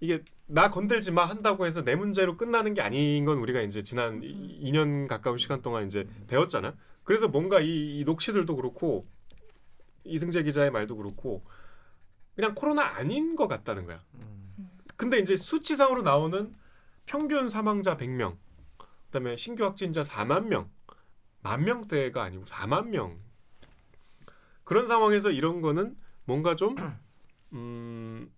이게 0.00 0.22
나 0.46 0.70
건들지 0.70 1.12
마 1.12 1.24
한다고 1.24 1.66
해서 1.66 1.84
내 1.84 1.94
문제로 1.96 2.36
끝나는 2.36 2.74
게 2.74 2.80
아닌 2.80 3.24
건 3.24 3.38
우리가 3.38 3.60
이제 3.62 3.82
지난 3.82 4.22
이 4.22 4.70
2년 4.70 5.06
가까운 5.06 5.38
시간 5.38 5.60
동안 5.60 5.86
이제 5.86 6.06
배웠잖아. 6.28 6.74
그래서 7.04 7.28
뭔가 7.28 7.60
이, 7.60 7.98
이 7.98 8.04
녹취들도 8.04 8.56
그렇고 8.56 9.06
이승재 10.04 10.42
기자의 10.42 10.70
말도 10.70 10.96
그렇고 10.96 11.42
그냥 12.34 12.54
코로나 12.54 12.96
아닌 12.96 13.36
것 13.36 13.48
같다는 13.48 13.86
거야. 13.86 14.02
음. 14.14 14.37
근데 14.98 15.20
이제 15.20 15.36
수치상으로 15.36 16.02
나오는 16.02 16.52
평균 17.06 17.48
사망자 17.48 17.96
100명, 17.96 18.36
그다음에 19.06 19.36
신규 19.36 19.64
확진자 19.64 20.02
4만 20.02 20.46
명, 20.48 20.68
만 21.40 21.64
명대가 21.64 22.24
아니고 22.24 22.44
4만 22.44 22.88
명. 22.88 23.16
그런 24.64 24.88
상황에서 24.88 25.30
이런 25.30 25.62
거는 25.62 25.96
뭔가 26.24 26.56
좀 26.56 26.74
음, 27.52 28.30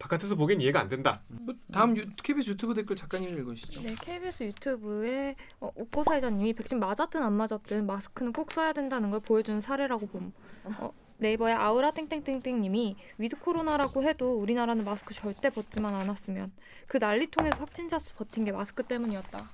바깥에서 0.00 0.34
보기엔 0.34 0.60
이해가 0.60 0.80
안 0.80 0.88
된다. 0.88 1.22
뭐 1.28 1.54
다음 1.72 1.96
유, 1.96 2.04
KBS 2.16 2.50
유튜브 2.50 2.74
댓글 2.74 2.96
작가님 2.96 3.28
읽으시죠. 3.38 3.80
네, 3.80 3.94
KBS 3.94 4.42
유튜브에 4.42 5.36
어, 5.60 5.70
웃고 5.76 6.02
사회자님이 6.02 6.52
백신 6.54 6.80
맞았든 6.80 7.22
안 7.22 7.32
맞았든 7.32 7.86
마스크는 7.86 8.32
꼭 8.32 8.50
써야 8.50 8.72
된다는 8.72 9.12
걸 9.12 9.20
보여주는 9.20 9.60
사례라고 9.60 10.08
봄. 10.08 10.32
어, 10.64 10.92
네이버에 11.18 11.52
아우라 11.52 11.92
땡땡땡땡님이 11.92 12.96
위드 13.18 13.38
코로나라고 13.38 14.02
해도 14.02 14.40
우리나라는 14.40 14.84
마스크 14.84 15.14
절대 15.14 15.50
벗지만 15.50 15.94
않았으면 15.94 16.52
그 16.86 16.96
난리통에도 16.98 17.56
확진자 17.56 17.98
수 17.98 18.14
버틴 18.14 18.44
게 18.44 18.52
마스크 18.52 18.82
때문이었다. 18.82 19.48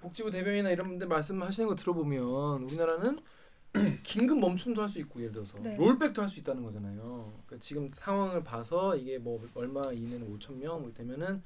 복지부 0.00 0.30
대변인이나 0.30 0.70
이런 0.70 0.88
분들 0.88 1.06
말씀하시는 1.08 1.68
거 1.68 1.74
들어보면 1.74 2.62
우리나라는 2.64 3.18
긴급 4.02 4.38
멈춤도 4.40 4.80
할 4.82 4.88
수 4.88 4.98
있고 5.00 5.20
예를 5.20 5.32
들어서 5.32 5.58
네. 5.60 5.76
rollback도 5.76 6.22
할 6.22 6.28
수 6.28 6.40
있다는 6.40 6.62
거잖아요. 6.62 7.32
그러니까 7.46 7.58
지금 7.60 7.88
상황을 7.90 8.42
봐서 8.42 8.96
이게 8.96 9.18
뭐 9.18 9.44
얼마 9.54 9.92
이내는 9.92 10.36
5천 10.38 10.54
명뭐 10.58 10.92
되면은 10.94 11.42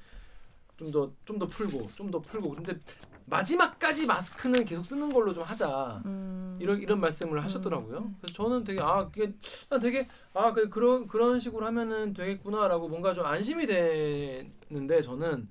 좀 0.79 0.91
더 0.91 1.12
좀 1.27 1.38
더 1.38 1.47
풀고 1.47 1.88
좀 1.95 2.11
더 2.11 2.21
풀고 2.21 2.51
근데 2.51 2.79
마지막까지 3.27 4.07
마스크는 4.07 4.65
계속 4.65 4.85
쓰는 4.85 5.13
걸로 5.13 5.33
좀 5.33 5.43
하자. 5.43 6.03
음. 6.05 6.57
이런 6.61 6.81
이런 6.81 7.01
말씀을 7.01 7.43
하셨더라고요. 7.45 7.99
음. 7.99 8.17
그래서 8.21 8.35
저는 8.35 8.65
되게 8.65 8.81
아 8.83 9.09
그게 9.09 9.33
난 9.69 9.81
되게 9.81 10.09
아 10.35 10.53
그, 10.53 10.69
그런 10.69 11.07
그런 11.07 11.39
식으로 11.39 11.67
하면은 11.67 12.13
되겠구나라고 12.13 12.89
뭔가 12.89 13.15
좀 13.15 13.25
안심이 13.27 13.67
되는데 13.67 15.03
저는 15.03 15.49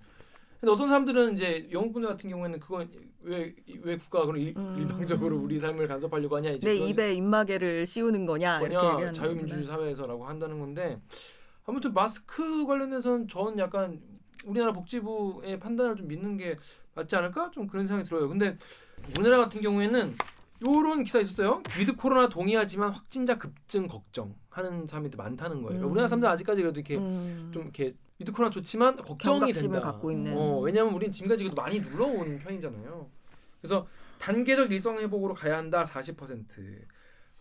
근데 0.60 0.72
어떤 0.72 0.88
사람들은 0.88 1.34
이제 1.34 1.68
영국 1.72 1.94
분들 1.94 2.10
같은 2.10 2.30
경우에는 2.30 2.60
그건 2.60 2.90
왜 3.24 3.54
왜 3.84 3.98
국가가 3.98 4.26
그런 4.26 4.42
일, 4.42 4.54
음. 4.58 4.76
일방적으로 4.80 5.38
우리 5.38 5.60
삶을 5.60 5.88
간섭하려고 5.88 6.38
하냐 6.38 6.52
이제 6.52 6.68
내 6.68 6.76
입에 6.76 7.14
입마개를 7.14 7.86
씌우는 7.86 8.26
거냐 8.26 8.62
얘기하는 8.64 9.14
자유민주주의. 9.14 9.66
사회에서라고 9.66 10.26
한다는 10.26 10.60
건데 10.60 11.00
아무튼 11.66 11.94
마스크 11.94 12.66
관련해서는 12.66 13.28
저는 13.28 13.60
약간 13.60 14.00
우리나라 14.46 14.72
복지부의 14.74 15.60
판단을 15.60 15.96
좀 15.96 16.08
믿는 16.08 16.38
게 16.38 16.58
맞지 16.96 17.16
않을까 17.16 17.52
좀 17.52 17.68
그런 17.68 17.88
생각이 17.88 18.08
들어요. 18.08 18.28
근데 18.28 18.58
우리나라 19.18 19.44
같은 19.44 19.62
경우에는 19.62 20.14
요런 20.66 21.04
기사 21.04 21.20
있었어요. 21.20 21.64
위드 21.78 21.96
코로나 21.96 22.30
동의하지만 22.30 22.92
확진자 22.92 23.38
급증 23.38 23.88
걱정하는 23.88 24.86
사람이 24.86 25.10
많다는 25.16 25.64
거예요. 25.64 25.82
음. 25.82 25.86
우리나라 25.88 26.08
사람들 26.08 26.30
아직까지 26.30 26.62
그래도 26.62 26.80
이렇게 26.80 26.98
음. 26.98 27.50
좀 27.54 27.64
이렇게 27.64 27.96
위드 28.20 28.32
코로나 28.32 28.52
좋지만 28.52 28.98
걱정이 28.98 29.52
된다. 29.52 29.82
갖고 29.82 30.12
있는. 30.12 30.38
어, 30.38 30.60
왜냐하면 30.60 30.94
우리는 30.94 31.12
지금까지 31.12 31.44
그래도 31.44 31.60
많이 31.60 31.80
눌러온 31.80 32.38
편이잖아요. 32.38 33.10
그래서 33.60 33.88
단계적 34.20 34.72
일상 34.72 34.98
회복으로 35.00 35.34
가야 35.34 35.58
한다 35.58 35.84
40%. 35.84 36.46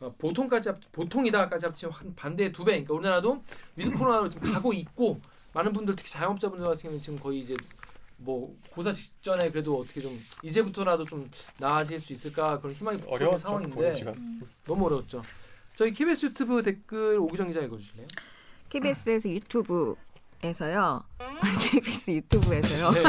어, 0.00 0.14
보통까지 0.16 0.70
합, 0.70 0.80
보통이다까지 0.92 1.66
합치면 1.66 1.92
한 1.92 2.14
반대의 2.14 2.52
두 2.52 2.64
배. 2.64 2.72
그러니까 2.72 2.94
우리나라도 2.94 3.42
위드 3.76 3.90
코로나로 3.92 4.30
지금 4.30 4.50
가고 4.50 4.72
있고 4.72 5.20
많은 5.52 5.72
분들 5.72 5.96
특히 5.96 6.10
자영업자분들 6.10 6.66
같은 6.66 6.82
경우는 6.82 7.02
지금 7.02 7.18
거의 7.18 7.40
이제 7.40 7.54
뭐 8.16 8.54
고사 8.70 8.92
직전에 8.92 9.50
그래도 9.50 9.78
어떻게 9.78 10.00
좀 10.00 10.18
이제부터라도 10.42 11.04
좀 11.04 11.30
나아질 11.58 11.98
수 11.98 12.12
있을까 12.12 12.60
그런 12.60 12.74
희망이 12.74 13.00
어려웠죠 13.06 13.38
상황인데. 13.38 13.76
너무 14.64 14.86
어려웠죠. 14.86 15.22
저희 15.76 15.92
KBS 15.92 16.26
유튜브 16.26 16.62
댓글 16.62 17.18
오기정 17.18 17.48
기자 17.48 17.60
읽어주실래요? 17.60 18.06
KBS에서 18.68 19.28
유튜브 19.30 19.96
에서요. 20.42 21.02
KBS 21.70 22.10
유튜브에서요. 22.12 22.90
네. 22.92 23.02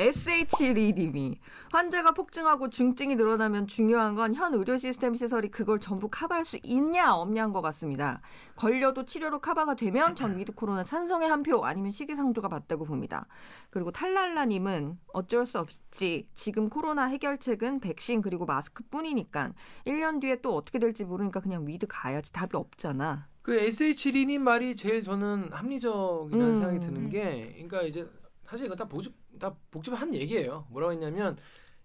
SH1님이 0.10 1.36
환자가 1.72 2.12
폭증하고 2.12 2.70
중증이 2.70 3.16
늘어나면 3.16 3.66
중요한 3.66 4.14
건 4.14 4.34
현 4.34 4.54
의료 4.54 4.76
시스템 4.76 5.14
시설이 5.14 5.50
그걸 5.50 5.78
전부 5.78 6.08
커버할 6.08 6.44
수 6.44 6.58
있냐 6.62 7.14
없냐인 7.14 7.52
것 7.52 7.60
같습니다. 7.62 8.22
걸려도 8.56 9.04
치료로 9.04 9.40
커버가 9.40 9.74
되면 9.76 10.14
전 10.16 10.36
위드 10.36 10.52
코로나 10.52 10.84
찬성의 10.84 11.28
한 11.28 11.42
표 11.42 11.64
아니면 11.64 11.90
시기상조가 11.90 12.48
맞다고 12.48 12.84
봅니다. 12.84 13.26
그리고 13.70 13.90
탈랄라님은 13.92 14.98
어쩔 15.12 15.46
수 15.46 15.58
없지. 15.58 16.28
지금 16.34 16.68
코로나 16.68 17.04
해결책은 17.06 17.80
백신 17.80 18.20
그리고 18.20 18.46
마스크뿐이니까 18.46 19.52
1년 19.86 20.20
뒤에 20.20 20.40
또 20.42 20.54
어떻게 20.56 20.78
될지 20.78 21.04
모르니까 21.04 21.40
그냥 21.40 21.66
with 21.66 21.86
가야지 21.88 22.32
답이 22.32 22.56
없잖아. 22.56 23.29
그 23.42 23.58
SH1님 23.58 24.38
말이 24.40 24.76
제일 24.76 25.02
저는 25.02 25.52
합리적이라는 25.52 26.46
음. 26.50 26.56
생각이 26.56 26.80
드는 26.80 27.08
게, 27.08 27.50
그러니까 27.52 27.82
이제 27.82 28.06
사실 28.44 28.66
이거 28.66 28.76
다 28.76 28.86
복지부 28.86 29.14
다 29.38 29.54
복지부 29.70 29.94
한 29.94 30.14
얘기예요. 30.14 30.66
뭐라고 30.70 30.92
했냐면 30.92 31.36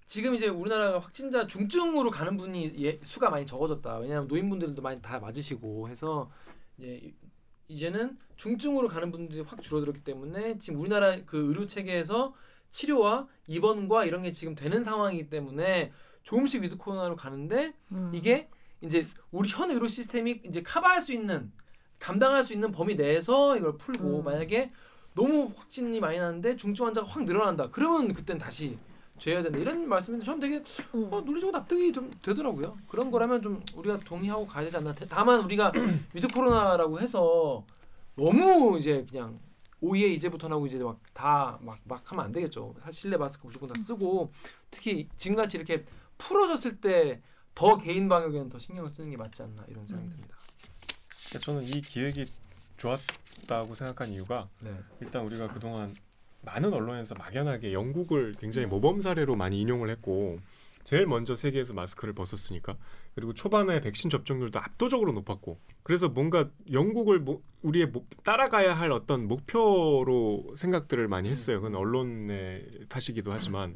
지금 0.06 0.36
이제 0.36 0.48
우리나라가 0.48 1.00
확진자 1.00 1.48
중증으로 1.48 2.12
가는 2.12 2.36
분이 2.38 2.74
예, 2.84 3.00
수가 3.04 3.30
많이 3.30 3.46
적어졌다. 3.46 3.98
왜냐하면 4.00 4.28
노인분들도 4.28 4.82
많이 4.82 5.02
다 5.02 5.20
맞으시고 5.20 5.88
해서 5.88 6.30
이제 6.78 7.00
이- 7.04 7.13
이제는 7.68 8.18
중증으로 8.36 8.88
가는 8.89 9.12
분들이 9.12 9.41
확 9.41 9.62
줄어들었기 9.62 10.04
때문에 10.04 10.58
지금 10.60 10.80
우리나라 10.82 11.18
그 11.26 11.38
의료 11.48 11.65
체계에서 11.65 12.34
치료와 12.72 13.28
입원과 13.48 14.04
이런 14.06 14.22
게 14.22 14.32
지금 14.32 14.54
되는 14.54 14.84
상황이기 14.84 15.30
때문에 15.30 15.94
조금씩 16.24 16.62
위드 16.63 16.78
코로나로 16.78 17.15
가는데 17.15 17.74
음. 17.94 18.12
이게 18.13 18.50
이제 18.81 19.07
우리 19.31 19.49
현 19.49 19.71
의료 19.71 19.88
시스템이 19.88 20.41
이제 20.45 20.61
커버할 20.61 21.01
수 21.01 21.13
있는 21.13 21.51
감당할 21.99 22.43
수 22.43 22.53
있는 22.53 22.71
범위 22.71 22.95
내에서 22.95 23.57
이걸 23.57 23.77
풀고 23.77 24.19
음. 24.19 24.23
만약에 24.23 24.71
너무 25.13 25.51
확진이 25.55 25.99
많이 25.99 26.17
나는데 26.19 26.55
중증 26.57 26.85
환자가 26.88 27.07
확 27.07 27.23
늘어난다. 27.23 27.69
그러면 27.71 28.13
그땐 28.13 28.38
다시 28.38 28.77
죄야 29.17 29.41
된다. 29.41 29.57
이런 29.57 29.88
말씀인데 29.88 30.25
저는 30.25 30.39
되게 30.41 30.57
음. 30.93 31.07
어, 31.11 31.21
논리적으로 31.21 31.57
납득이 31.57 31.93
좀 31.93 32.11
되더라고요. 32.21 32.77
그런 32.88 33.09
거라면 33.11 33.41
좀 33.41 33.63
우리가 33.75 33.97
동의하고 33.99 34.45
가야 34.45 34.65
되지 34.65 34.77
않나. 34.77 34.93
다만 35.09 35.39
우리가 35.45 35.71
위드 36.13 36.27
코로나라고 36.27 36.99
해서 36.99 37.65
너무 38.15 38.77
이제 38.77 39.05
그냥 39.09 39.39
오예 39.81 40.07
이제부터 40.07 40.47
하고 40.49 40.65
이제 40.65 40.77
막 40.79 40.99
다 41.13 41.57
막 41.61 41.79
막 41.85 42.11
하면 42.11 42.25
안 42.25 42.31
되겠죠. 42.31 42.75
실내 42.91 43.15
마스크 43.17 43.45
무조건 43.47 43.69
다 43.69 43.75
쓰고 43.81 44.31
특히 44.69 45.07
지금같이 45.15 45.57
이렇게 45.57 45.85
풀어졌을 46.17 46.79
때 46.81 47.21
더 47.56 47.78
개인 47.78 48.08
방역에는 48.10 48.50
더 48.50 48.60
신경을 48.60 48.89
쓰는 48.89 49.10
게 49.10 49.18
맞지 49.18 49.41
않나 49.41 49.65
이런 49.70 49.88
생각이 49.88 50.08
음. 50.10 50.12
듭니다. 50.12 50.36
그러니까 51.30 51.39
저는 51.46 51.63
이 51.63 51.82
기획이 51.82 52.26
좋았다고 52.78 53.74
생각한 53.74 54.10
이유가 54.10 54.48
네. 54.60 54.72
일단 55.02 55.24
우리가 55.26 55.52
그동안 55.54 55.96
많은 56.41 56.72
언론에서 56.74 57.15
막연하게 57.15 57.74
영국을 57.74 58.36
굉장히 58.39 58.68
모범 58.68 59.02
사례로 59.02 59.36
많이 59.36 59.60
인용을 59.62 59.89
했고 59.89 60.38
제일 60.84 61.08
먼저 61.08 61.36
세계에서 61.36 61.74
마스크를 61.74 62.13
벗었으니까 62.13 62.78
그리고 63.15 63.34
초반에 63.34 63.80
백신 63.80 64.12
접종률도 64.12 64.60
압도적으로 64.60 65.13
높았고 65.13 65.58
그래서 65.82 66.10
뭔가 66.10 66.50
영국을 66.72 67.20
모, 67.20 67.41
우리의 67.63 67.88
목- 67.88 68.24
따라가야 68.24 68.76
할 68.76 68.91
어떤 68.91 69.28
목표로 69.28 70.54
생각들을 70.56 71.08
많이 71.08 71.30
했어요. 71.30 71.62
그건 71.62 71.76
언론의 71.76 72.70
탓이기도 72.89 73.32
하지만 73.32 73.76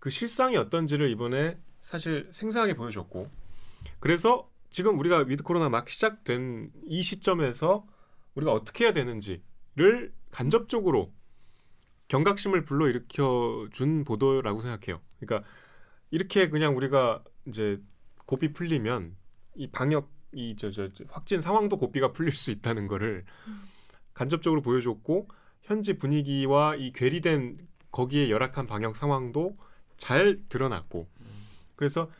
그 0.00 0.10
실상이 0.10 0.56
어떤지를 0.56 1.10
이번에 1.10 1.56
사실 1.80 2.28
생생하게 2.30 2.74
보여줬고 2.74 3.28
그래서 4.00 4.50
지금 4.70 4.98
우리가 4.98 5.18
위드 5.26 5.42
코로나 5.42 5.68
막 5.68 5.88
시작된 5.88 6.70
이 6.86 7.02
시점에서 7.02 7.86
우리가 8.34 8.52
어떻게 8.52 8.84
해야 8.84 8.92
되는지를 8.92 10.12
간접적으로 10.30 11.12
경각심을 12.08 12.64
불러일으켜 12.64 13.68
준 13.72 14.04
보도라고 14.04 14.60
생각해요. 14.60 15.00
그러니까 15.20 15.48
이렇게 16.10 16.48
그냥 16.48 16.76
우리가 16.76 17.22
이제 17.46 17.80
고비 18.26 18.52
풀리면 18.52 19.14
이 19.56 19.70
방역 19.70 20.10
이 20.32 20.56
저 20.56 20.70
저 20.70 20.90
확진 21.08 21.40
상황도 21.40 21.78
고비가 21.78 22.12
풀릴 22.12 22.34
수 22.34 22.50
있다는 22.50 22.86
거를 22.86 23.24
간접적으로 24.12 24.60
보여줬고 24.60 25.28
현지 25.62 25.96
분위기와 25.96 26.76
이 26.76 26.92
괴리된 26.92 27.58
거기에 27.90 28.28
열악한 28.30 28.66
방역 28.66 28.96
상황도 28.96 29.56
잘 29.96 30.38
드러났고 30.50 31.08
그래서 31.78 32.10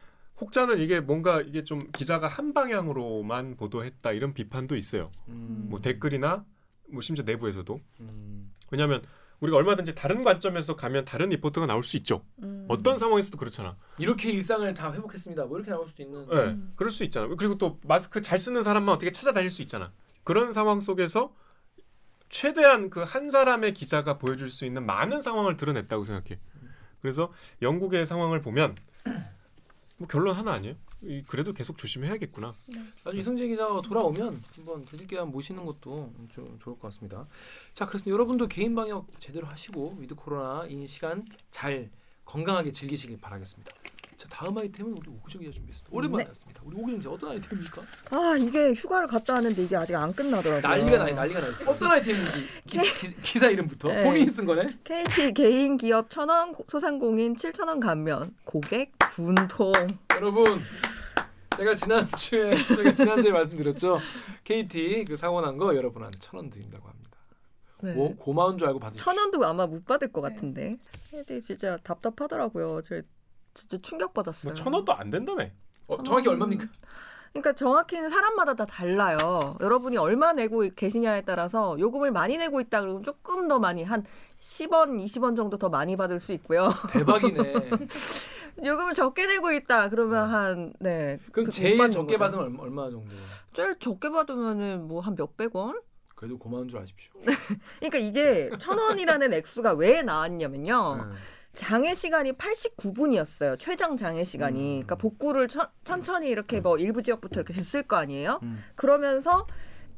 혹자는 0.41 0.79
이게 0.79 1.01
뭔가 1.01 1.41
이게 1.41 1.65
좀 1.65 1.91
기자가 1.91 2.29
한 2.29 2.55
방향으로만 2.55 3.57
보도했다 3.57 4.13
이런 4.13 4.33
비판도 4.33 4.77
있어요. 4.77 5.11
음. 5.27 5.67
뭐 5.69 5.81
댓글이나 5.81 6.45
뭐 6.91 7.03
심지어 7.03 7.25
내부에서도 7.25 7.81
음. 8.01 8.55
왜냐하면 8.71 9.03
우리가 9.41 9.57
얼마든지 9.57 9.97
다른 9.97 10.23
관점에서 10.23 10.77
가면 10.77 11.05
다른 11.05 11.31
리포트가 11.31 11.67
나올 11.67 11.83
수 11.83 11.97
있죠. 11.97 12.25
음. 12.45 12.67
어떤 12.69 12.99
상황에서도 12.99 13.37
그렇잖아. 13.37 13.77
이렇게 13.99 14.31
일상을 14.31 14.73
다 14.75 14.93
회복했습니다. 14.93 15.45
뭐 15.47 15.59
이렇게 15.59 15.73
나올 15.73 15.89
수도 15.89 16.05
있는. 16.05 16.25
예, 16.33 16.37
음. 16.37 16.73
그럴 16.77 16.93
수 16.93 17.03
있잖아. 17.03 17.27
그리고 17.37 17.59
또 17.59 17.81
마스크 17.83 18.21
잘 18.23 18.39
쓰는 18.39 18.63
사람만 18.63 18.95
어떻게 18.95 19.11
찾아다닐 19.11 19.51
수 19.51 19.61
있잖아. 19.63 19.93
그런 20.23 20.53
상황 20.53 20.81
속에서 20.81 21.35
최대한 22.29 22.91
그 22.91 23.03
한 23.05 23.31
사람의 23.31 23.75
기자가 23.75 24.19
보여줄 24.19 24.51
수 24.51 24.65
있는 24.67 24.87
많은 24.87 25.21
상황을 25.21 25.57
드러냈다고 25.57 26.05
생각해. 26.05 26.39
그래서 27.01 27.33
영국의 27.63 28.07
상황을 28.07 28.41
보면 28.43 28.77
뭐 29.99 30.07
결론 30.07 30.35
하나 30.37 30.53
아니에요? 30.53 30.77
이- 31.03 31.23
그래도 31.27 31.53
계속 31.53 31.77
조심해야겠구나. 31.77 32.55
나중에 33.05 33.21
이승재 33.21 33.49
기자가 33.49 33.81
돌아오면 33.81 34.43
한번 34.57 34.85
드릴게 34.85 35.17
한번 35.17 35.33
모시는 35.33 35.65
것도 35.67 36.13
좀 36.33 36.57
좋을 36.61 36.77
것 36.77 36.83
같습니다. 36.83 37.27
자, 37.75 37.85
그렇습니다. 37.87 38.13
여러분도 38.13 38.47
개인 38.47 38.75
방역 38.75 39.09
제대로 39.21 39.47
하시고 39.49 39.97
위드 39.99 40.15
코로나인 40.15 40.87
시간 40.87 41.25
잘 41.51 41.91
건강하게 42.25 42.73
즐기시길 42.73 43.21
바라겠습니다. 43.21 43.73
자, 44.19 44.27
다음 44.29 44.59
아이템은 44.59 44.91
우리 44.93 45.09
오기정 45.11 45.41
기자 45.41 45.53
준비했습니다. 45.53 45.97
오랜만에 45.97 46.25
네. 46.25 46.31
왔습니다. 46.31 46.61
우리 46.65 46.75
오기정 46.77 46.99
기자 46.99 47.11
어떤 47.11 47.31
아이템입니까? 47.31 47.83
아 48.11 48.37
이게 48.37 48.73
휴가를 48.73 49.07
갔다 49.07 49.35
왔는데 49.35 49.63
이게 49.63 49.77
아직 49.77 49.95
안 49.95 50.13
끝나더라고요. 50.13 50.61
난리가 50.61 50.99
나 50.99 51.13
난리가 51.13 51.41
나 51.41 51.47
있어. 51.47 51.71
어떤 51.71 51.93
아이템인지 51.93 52.47
기, 53.23 53.39
사 53.39 53.49
이름부터 53.49 53.89
네. 53.89 54.03
본인이 54.03 54.29
쓴 54.29 54.45
거네. 54.45 54.77
KT 54.83 55.35
개인 55.35 55.77
기업 55.77 56.11
천원 56.11 56.53
소상공인 56.69 57.37
7천 57.37 57.69
원 57.69 57.79
감면 57.79 58.35
고객 58.45 58.91
분통. 59.13 59.73
여러분 60.17 60.45
제가 61.57 61.77
지난주에 61.77 62.57
제가 62.57 62.95
지난주에 62.97 63.31
말씀드렸죠. 63.31 64.01
KT 64.43 65.05
그난거 65.05 65.77
여러분한테 65.77 66.19
천 66.19 66.39
원 66.39 66.51
드린다고 66.51 66.89
합니다. 66.89 67.19
네. 67.83 67.95
고, 67.95 68.17
고마운 68.17 68.59
줄 68.59 68.67
알고 68.67 68.81
받으십시오. 68.81 69.05
천 69.05 69.17
원도 69.17 69.45
아마 69.47 69.65
못 69.65 69.85
받을 69.85 70.11
것 70.11 70.21
같은데. 70.21 70.77
근데 71.13 71.41
진짜 71.41 71.79
답답하더라고요. 71.85 72.83
저 72.85 73.01
진짜 73.59 73.77
충격 73.83 74.15
받았어요. 74.15 74.53
뭐천 74.53 74.73
원도 74.73 74.93
안 74.93 75.11
된다며. 75.11 75.47
어, 75.89 76.01
정확히 76.05 76.29
얼마입니까? 76.29 76.67
그러니까 77.33 77.53
정확히는 77.55 78.09
사람마다 78.09 78.55
다 78.55 78.65
달라요. 78.65 79.57
여러분이 79.61 79.97
얼마 79.97 80.33
내고 80.33 80.61
계시냐에 80.75 81.23
따라서 81.23 81.77
요금을 81.79 82.11
많이 82.13 82.39
내고 82.39 82.61
있다 82.61 82.81
그러면 82.81 83.03
조금 83.03 83.49
더 83.49 83.59
많이 83.59 83.83
한 83.85 84.05
10원, 84.41 85.05
20원 85.05 85.37
정도 85.37 85.59
더 85.59 85.69
많이 85.69 85.97
받을 85.97 86.21
수 86.21 86.33
있고요. 86.33 86.71
대박이네. 86.91 87.53
요금을 88.65 88.93
적게 88.95 89.27
내고 89.27 89.53
있다 89.53 89.89
그러면 89.89 90.29
한 90.33 90.73
네. 90.79 91.19
그럼 91.33 91.47
그 91.47 91.53
제일 91.53 91.77
적게 91.91 92.17
거죠. 92.17 92.19
받으면 92.19 92.45
얼마, 92.47 92.63
얼마 92.63 92.91
정도? 92.91 93.11
제일 93.53 93.77
적게 93.79 94.09
받으면은 94.11 94.89
뭐 94.89 95.01
한 95.01 95.15
몇백 95.17 95.55
원? 95.55 95.81
그래도 96.15 96.39
고마운 96.39 96.67
줄 96.69 96.79
아십시오. 96.81 97.13
그러니까 97.79 97.99
이게 97.99 98.51
천 98.59 98.79
원이라는 98.79 99.33
액수가 99.33 99.75
왜 99.75 100.03
나왔냐면요. 100.03 100.97
네. 100.97 101.03
장애 101.59 101.93
시간이 101.93 102.35
89분이었어요. 102.35 103.59
최장 103.59 103.97
장애 103.97 104.23
시간이. 104.23 104.61
음. 104.61 104.81
그러니까 104.81 104.95
복구를 104.95 105.49
천, 105.49 105.67
천천히 105.83 106.29
이렇게 106.29 106.61
뭐 106.61 106.79
일부 106.79 107.03
지역부터 107.03 107.41
이렇게 107.41 107.53
됐을 107.53 107.83
거 107.83 107.97
아니에요. 107.97 108.39
음. 108.45 108.63
그러면서 108.77 109.45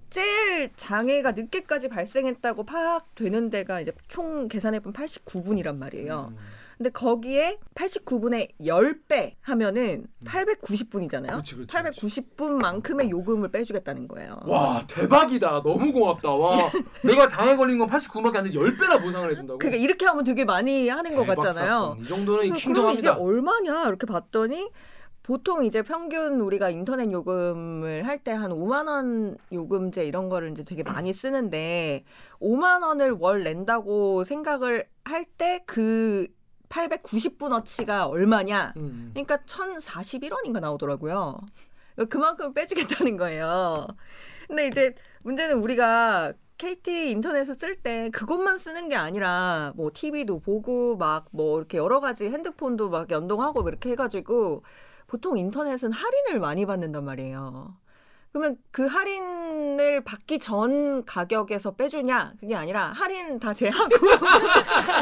제일 0.09 0.71
장애가 0.75 1.33
늦게까지 1.33 1.89
발생했다고 1.89 2.65
파악되는 2.65 3.51
데가 3.51 3.83
이제 3.83 3.93
총 4.09 4.49
계산해 4.49 4.81
보면 4.81 4.95
89분이란 4.95 5.77
말이에요. 5.77 6.33
음. 6.33 6.39
근데 6.81 6.89
거기에 6.89 7.59
89분의 7.75 8.53
10배 8.59 9.35
하면은 9.43 10.07
음. 10.19 10.25
890분이잖아요. 10.25 11.27
그렇지, 11.27 11.55
그렇지, 11.57 11.77
890분만큼의 11.77 13.11
요금을 13.11 13.51
빼주겠다는 13.51 14.09
거예요. 14.09 14.39
와 14.47 14.83
대박이다. 14.89 15.61
너무 15.63 15.93
고맙다. 15.93 16.31
와 16.35 16.57
내가 17.05 17.29
장애 17.29 17.55
걸린 17.55 17.77
건 17.79 17.87
89밖에 17.87 18.37
안 18.37 18.45
돼. 18.45 18.51
10배나 18.53 19.03
보상을 19.03 19.31
해준다고. 19.31 19.59
그러니까 19.59 19.83
이렇게 19.85 20.07
하면 20.07 20.25
되게 20.25 20.47
많이 20.47 20.89
하는 20.89 21.15
것 21.15 21.27
같잖아요. 21.27 21.69
사건. 21.69 21.99
이 22.01 22.05
정도는 22.05 22.25
그러면 22.39 22.47
이게 22.47 22.59
킹정합니다. 22.65 23.17
얼마냐 23.19 23.87
이렇게 23.87 24.07
봤더니 24.07 24.71
보통 25.23 25.67
이제 25.67 25.83
평균 25.83 26.41
우리가 26.41 26.71
인터넷 26.71 27.13
요금을 27.13 28.07
할 28.07 28.21
때 28.25 28.33
한 28.33 28.53
5만 28.53 28.89
원 28.89 29.37
요금제 29.53 30.07
이런 30.07 30.31
거를 30.31 30.53
이제 30.53 30.65
되게 30.65 30.83
많이 30.83 31.13
쓰는데 31.13 32.05
5만 32.41 32.83
원을 32.83 33.11
월 33.21 33.45
낸다고 33.45 34.25
생각을 34.25 34.87
할 35.05 35.27
때 35.37 35.63
그 35.67 36.27
890분어치가 36.71 38.09
얼마냐? 38.09 38.73
음. 38.79 39.11
그러니까 39.13 39.39
1,041원인가 39.39 40.61
나오더라고요. 40.61 41.39
그만큼 42.09 42.55
빼주겠다는 42.55 43.17
거예요. 43.19 43.87
근데 44.49 44.67
이제 44.69 44.95
문제는 45.23 45.59
우리가 45.59 46.33
KT 46.59 47.11
인터넷을 47.11 47.55
쓸 47.55 47.77
때 47.77 48.11
그것만 48.11 48.59
쓰는 48.59 48.89
게 48.89 48.97
아니라 48.97 49.73
뭐 49.77 49.91
TV도 49.93 50.41
보고 50.41 50.97
막 50.97 51.27
뭐 51.33 51.59
이렇게 51.59 51.79
여러 51.79 52.01
가지 52.01 52.27
핸드폰도 52.29 52.91
막 52.91 53.11
연동하고 53.11 53.67
이렇게 53.69 53.91
해가지고 53.91 54.63
보통 55.07 55.39
인터넷은 55.39 55.93
할인을 55.93 56.41
많이 56.41 56.67
받는단 56.67 57.05
말이에요. 57.05 57.75
그러면 58.33 58.57
그 58.71 58.87
할인을 58.87 60.03
받기 60.05 60.39
전 60.39 61.05
가격에서 61.05 61.73
빼주냐? 61.73 62.35
그게 62.39 62.55
아니라 62.55 62.93
할인 62.93 63.41
다 63.41 63.53
제하고 63.53 63.89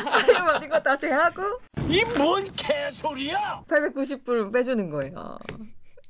할인 0.08 0.36
받은 0.44 0.68
거 0.70 0.82
다 0.82 0.96
제하고 0.96 1.42
이 1.88 2.02
뭔 2.16 2.44
개소리야! 2.56 3.64
890불 3.68 4.52
빼주는 4.52 4.90
거예요. 4.90 5.38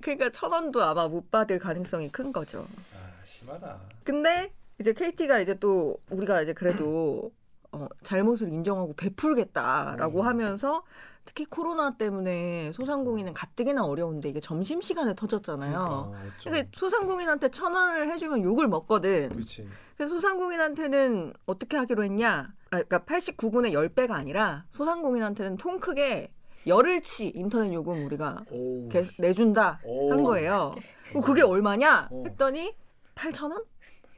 그러니까 0.00 0.31
천 0.31 0.52
원도 0.52 0.83
아마 0.83 1.09
못 1.09 1.31
받을 1.31 1.59
가능성이 1.59 2.09
큰 2.11 2.33
거죠. 2.33 2.66
아 2.94 3.24
심하다. 3.24 3.78
근데 4.04 4.52
이제 4.81 4.92
KT가 4.92 5.40
이제 5.40 5.54
또 5.59 5.96
우리가 6.11 6.42
이제 6.42 6.52
그래도 6.52 7.33
어, 7.72 7.87
잘못을 8.02 8.52
인정하고 8.52 8.94
베풀겠다라고 8.94 10.20
음. 10.20 10.26
하면서 10.26 10.83
특히 11.24 11.44
코로나 11.44 11.94
때문에 11.96 12.72
소상공인은 12.72 13.35
가뜩이나 13.35 13.85
어려운데 13.85 14.31
이게 14.31 14.40
점심 14.40 14.81
시간에 14.81 15.14
터졌잖아요. 15.14 16.12
그러니까, 16.14 16.35
근데 16.42 16.70
소상공인한테 16.74 17.50
천 17.50 17.74
원을 17.74 18.11
해주면 18.11 18.42
욕을 18.42 18.66
먹거든. 18.68 19.28
그렇지. 19.28 19.68
그래서 19.96 20.14
소상공인한테는 20.14 21.35
어떻게 21.44 21.76
하기로 21.76 22.04
했냐? 22.04 22.50
아, 22.70 22.83
그러니까 22.83 23.00
89분의 23.00 23.72
10배가 23.72 24.12
아니라 24.12 24.64
소상공인한테는 24.72 25.59
통 25.59 25.78
크게 25.78 26.33
열흘치 26.66 27.28
인터넷 27.35 27.74
요금 27.74 28.07
우리가 28.07 28.44
오. 28.50 28.88
개- 28.88 29.04
내준다 29.18 29.81
오. 29.85 30.11
한 30.11 30.24
거예요. 30.24 30.74
그럼 31.11 31.22
그게 31.22 31.42
얼마냐? 31.42 32.09
어. 32.11 32.22
했더니 32.26 32.74
8천 33.14 33.50
원? 33.52 33.64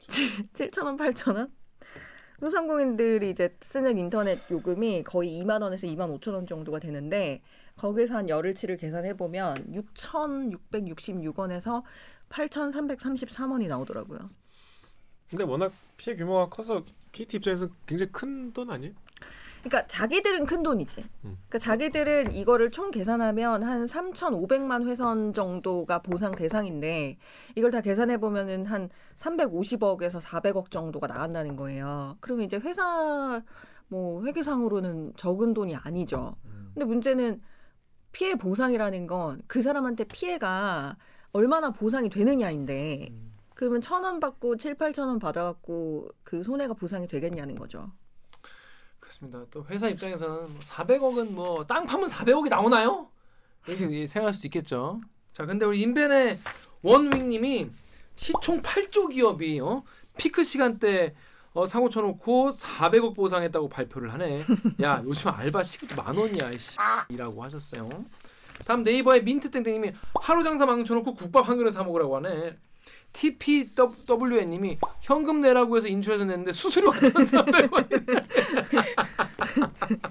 7천 0.06 0.84
원, 0.84 0.96
8천 0.96 1.34
원? 1.36 1.52
소상공인들이 2.40 3.30
이제 3.30 3.54
쓰는 3.60 3.98
인터넷 3.98 4.40
요금이 4.50 5.04
거의 5.04 5.40
2만 5.42 5.62
원에서 5.62 5.86
2만 5.86 6.18
5천 6.18 6.32
원 6.34 6.46
정도가 6.46 6.78
되는데 6.78 7.42
거기서 7.76 8.14
한 8.16 8.28
열흘치를 8.28 8.76
계산해 8.78 9.16
보면 9.16 9.54
6,666원에서 9.72 11.82
8,333원이 12.30 13.68
나오더라고요. 13.68 14.30
근데 15.28 15.44
워낙 15.44 15.72
피해 15.96 16.16
규모가 16.16 16.48
커서 16.48 16.84
KT 17.12 17.36
입장에서 17.38 17.68
굉장히 17.86 18.10
큰 18.12 18.52
돈 18.52 18.70
아니에요? 18.70 18.92
그러니까 19.62 19.86
자기들은 19.88 20.46
큰 20.46 20.62
돈이지. 20.62 21.00
음. 21.24 21.36
그러니까 21.48 21.58
자기들은 21.58 22.32
이거를 22.34 22.70
총 22.70 22.90
계산하면 22.90 23.62
한 23.62 23.84
3,500만 23.86 24.86
회선 24.88 25.32
정도가 25.32 26.00
보상 26.02 26.32
대상인데 26.34 27.18
이걸 27.56 27.70
다 27.70 27.80
계산해 27.80 28.18
보면은 28.18 28.64
한 28.66 28.88
350억에서 29.18 30.20
400억 30.20 30.70
정도가 30.70 31.06
나간다는 31.06 31.56
거예요. 31.56 32.16
그러면 32.20 32.46
이제 32.46 32.56
회사 32.58 33.42
뭐 33.88 34.24
회계상으로는 34.24 35.12
적은 35.16 35.52
돈이 35.54 35.76
아니죠. 35.76 36.36
음. 36.46 36.70
근데 36.74 36.84
문제는 36.86 37.40
피해 38.12 38.34
보상이라는 38.36 39.06
건 39.06 39.40
그 39.46 39.62
사람한테 39.62 40.04
피해가 40.04 40.96
얼마나 41.32 41.70
보상이 41.70 42.08
되느냐인데 42.08 43.08
음. 43.10 43.32
그러면 43.54 43.80
천 43.82 44.04
원 44.04 44.20
받고 44.20 44.56
7, 44.56 44.76
8천 44.76 45.06
원 45.06 45.18
받아갖고 45.18 46.08
그 46.24 46.42
손해가 46.42 46.72
보상이 46.74 47.06
되겠냐는 47.06 47.56
거죠. 47.56 47.92
그렇습니다. 49.10 49.44
또 49.50 49.64
회사 49.68 49.88
입장에서는 49.88 50.34
뭐 50.36 50.58
400억은 50.60 51.30
뭐 51.32 51.64
땅 51.66 51.84
파면 51.84 52.08
400억이 52.08 52.48
나오나요? 52.48 53.08
이렇게 53.66 54.06
생각할 54.06 54.32
수도 54.32 54.46
있겠죠. 54.46 55.00
자, 55.32 55.44
근데 55.44 55.66
우리 55.66 55.80
인벤의 55.82 56.38
원윙님이 56.82 57.70
시총 58.14 58.62
8조 58.62 59.10
기업이 59.10 59.60
어? 59.60 59.82
피크 60.16 60.44
시간대 60.44 61.14
어, 61.52 61.66
사고 61.66 61.88
쳐놓고 61.90 62.50
400억 62.50 63.16
보상했다고 63.16 63.68
발표를 63.68 64.12
하네. 64.12 64.42
야 64.82 65.02
요즘 65.04 65.30
알바 65.30 65.64
시급도 65.64 66.00
만 66.00 66.16
원이야 66.16 66.50
이라고 67.08 67.42
하셨어요. 67.42 67.88
다음 68.66 68.84
네이버의 68.84 69.24
민트땡땡님이 69.24 69.92
하루 70.20 70.44
장사 70.44 70.66
망쳐놓고 70.66 71.14
국밥 71.14 71.48
한 71.48 71.56
그릇 71.56 71.72
사 71.72 71.82
먹으라고 71.82 72.16
하네. 72.16 72.56
TPWN님이 73.12 74.78
현금 75.00 75.40
내라고 75.40 75.76
해서 75.76 75.88
인출해서 75.88 76.24
냈는데 76.24 76.52
수수료 76.52 76.90
4,400원. 76.92 78.30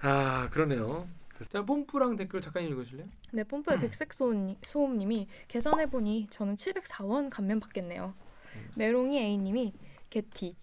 아 0.00 0.48
그러네요. 0.50 1.08
자 1.48 1.64
뽐뿌랑 1.64 2.16
댓글 2.16 2.40
작가님 2.40 2.70
읽으실래요? 2.70 3.06
네, 3.32 3.42
뽐뿌의 3.44 3.80
백색 3.80 4.14
소음, 4.14 4.54
소음님이 4.62 5.26
계산해보니 5.48 6.28
저는 6.30 6.54
704원 6.56 7.30
감면 7.30 7.58
받겠네요. 7.60 8.14
메롱이 8.76 9.18
A님이 9.18 9.72
개티 10.10 10.54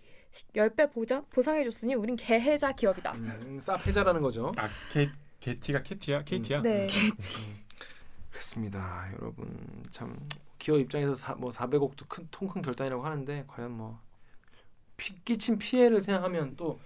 10배 0.53 0.93
보장, 0.93 1.25
보상해줬으니 1.33 1.95
우린 1.95 2.15
개해자 2.15 2.71
기업이다. 2.71 3.13
음, 3.13 3.59
쌉해자라는 3.61 4.21
거죠. 4.21 4.51
아 4.57 4.69
케, 4.91 5.09
케티가 5.39 5.81
케티야? 5.83 6.23
케이티야? 6.23 6.61
네. 6.61 6.87
음, 6.87 7.11
그렇습니다, 8.29 9.09
여러분. 9.19 9.83
참 9.91 10.15
기업 10.59 10.79
입장에서 10.79 11.15
사, 11.15 11.33
뭐 11.33 11.49
400억도 11.49 12.07
큰 12.07 12.27
통큰 12.29 12.61
결단이라고 12.61 13.03
하는데 13.03 13.45
과연 13.47 13.71
뭐 13.71 13.99
피, 14.97 15.15
끼친 15.23 15.57
피해를 15.57 15.99
생각하면 16.01 16.55
또 16.55 16.77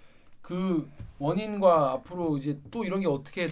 그 0.44 0.88
원인과 1.20 1.94
앞으로 1.94 2.38
이제 2.38 2.60
또 2.70 2.84
이런 2.84 3.00
게 3.00 3.08
어떻게 3.08 3.48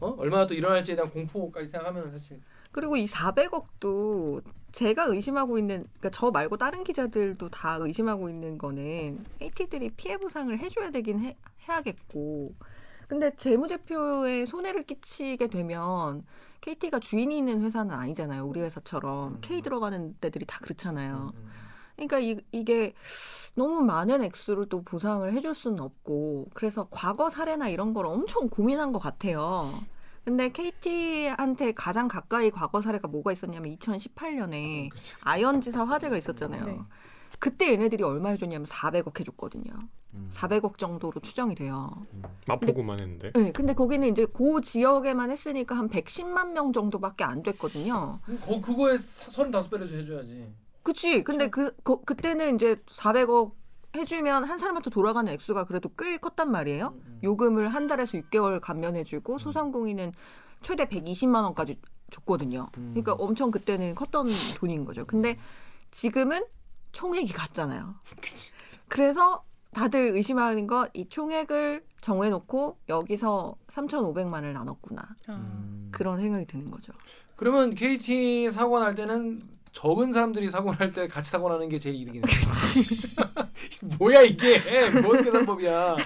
어? 0.00 0.14
얼마나 0.16 0.46
또 0.46 0.54
일어날지에 0.54 0.94
대한 0.94 1.10
공포까지 1.10 1.66
생각하면 1.66 2.10
사실 2.10 2.40
그리고 2.70 2.96
이 2.96 3.04
400억도 3.06 4.42
제가 4.70 5.06
의심하고 5.06 5.58
있는 5.58 5.84
그러니까 5.98 6.10
저 6.10 6.30
말고 6.30 6.56
다른 6.56 6.84
기자들도 6.84 7.48
다 7.48 7.78
의심하고 7.80 8.30
있는 8.30 8.56
거는 8.56 9.24
KT들이 9.40 9.90
피해 9.90 10.16
보상을 10.16 10.56
해줘야 10.56 10.90
되긴 10.90 11.20
해, 11.20 11.36
해야겠고 11.68 12.54
근데 13.08 13.34
재무제표에 13.36 14.46
손해를 14.46 14.82
끼치게 14.82 15.48
되면 15.48 16.24
KT가 16.60 17.00
주인이 17.00 17.36
있는 17.36 17.62
회사는 17.62 17.94
아니잖아요 17.94 18.46
우리 18.46 18.60
회사처럼 18.60 19.34
음. 19.34 19.38
K 19.40 19.62
들어가는 19.62 20.16
데들이 20.20 20.44
다 20.46 20.60
그렇잖아요 20.60 21.32
음, 21.34 21.38
음. 21.38 21.48
그러니까 21.98 22.20
이, 22.20 22.40
이게 22.52 22.94
너무 23.54 23.82
많은 23.82 24.22
액수를 24.22 24.66
또 24.68 24.82
보상을 24.82 25.30
해줄 25.34 25.54
수는 25.54 25.80
없고 25.80 26.46
그래서 26.54 26.86
과거 26.90 27.28
사례나 27.28 27.68
이런 27.68 27.92
걸 27.92 28.06
엄청 28.06 28.48
고민한 28.48 28.92
것 28.92 29.00
같아요. 29.00 29.72
근데 30.24 30.50
KT한테 30.50 31.72
가장 31.72 32.06
가까이 32.06 32.50
과거 32.50 32.80
사례가 32.80 33.08
뭐가 33.08 33.32
있었냐면 33.32 33.74
2018년에 33.76 34.90
그렇죠. 34.90 35.16
아현지사 35.22 35.84
화재가 35.84 36.16
있었잖아요. 36.18 36.64
네. 36.66 36.78
그때 37.40 37.72
얘네들이 37.72 38.04
얼마 38.04 38.28
해줬냐면 38.30 38.66
400억 38.66 39.18
해줬거든요. 39.18 39.72
음. 40.14 40.30
400억 40.32 40.78
정도로 40.78 41.20
추정이 41.20 41.54
돼요. 41.54 41.90
마포구만 42.46 43.00
했는데. 43.00 43.32
네, 43.32 43.52
근데 43.52 43.74
거기는 43.74 44.08
이제 44.08 44.26
그 44.26 44.60
지역에만 44.62 45.30
했으니까 45.30 45.76
한 45.76 45.88
110만 45.88 46.52
명 46.52 46.72
정도밖에 46.72 47.24
안 47.24 47.42
됐거든요. 47.42 48.20
음, 48.28 48.40
거 48.40 48.60
그거에 48.60 48.94
35배를 48.94 49.92
해줘야지. 50.00 50.52
그치. 50.82 51.22
근데 51.22 51.50
그, 51.50 51.74
그 51.82 52.02
그때는 52.04 52.54
이제 52.54 52.76
400억 52.86 53.52
해주면 53.96 54.44
한 54.44 54.58
사람한테 54.58 54.90
돌아가는 54.90 55.30
액수가 55.32 55.64
그래도 55.64 55.90
꽤 55.98 56.18
컸단 56.18 56.50
말이에요. 56.50 56.88
음, 56.88 57.02
음. 57.06 57.20
요금을 57.22 57.68
한 57.68 57.86
달에서 57.86 58.18
6개월 58.18 58.60
감면해주고 58.60 59.38
소상공인은 59.38 60.12
최대 60.62 60.84
120만 60.86 61.42
원까지 61.44 61.76
줬거든요. 62.10 62.68
음. 62.76 62.90
그러니까 62.90 63.12
엄청 63.14 63.50
그때는 63.50 63.94
컸던 63.94 64.28
돈인 64.56 64.84
거죠. 64.84 65.06
근데 65.06 65.38
지금은 65.90 66.44
총액이 66.92 67.32
같잖아요. 67.32 67.94
그래서 68.88 69.44
다들 69.72 70.12
의심하는 70.16 70.66
건 70.66 70.88
이 70.94 71.06
총액을 71.08 71.84
정해놓고 72.00 72.78
여기서 72.88 73.56
3,500만을 73.68 74.52
나눴구나 74.52 75.02
아, 75.28 75.32
음. 75.34 75.88
그런 75.92 76.20
생각이 76.20 76.46
드는 76.46 76.70
거죠. 76.70 76.92
그러면 77.36 77.74
KT 77.74 78.50
사고 78.50 78.78
날 78.80 78.94
때는 78.94 79.42
적은 79.72 80.12
사람들이 80.12 80.48
사고 80.48 80.72
날 80.74 80.90
때 80.92 81.06
같이 81.08 81.30
사고 81.30 81.48
나는 81.48 81.68
게 81.68 81.78
제일 81.78 81.96
이득이네. 81.96 82.22
뭐야 83.98 84.22
이게? 84.22 84.58
뭔 85.02 85.22
계산법이야? 85.22 85.96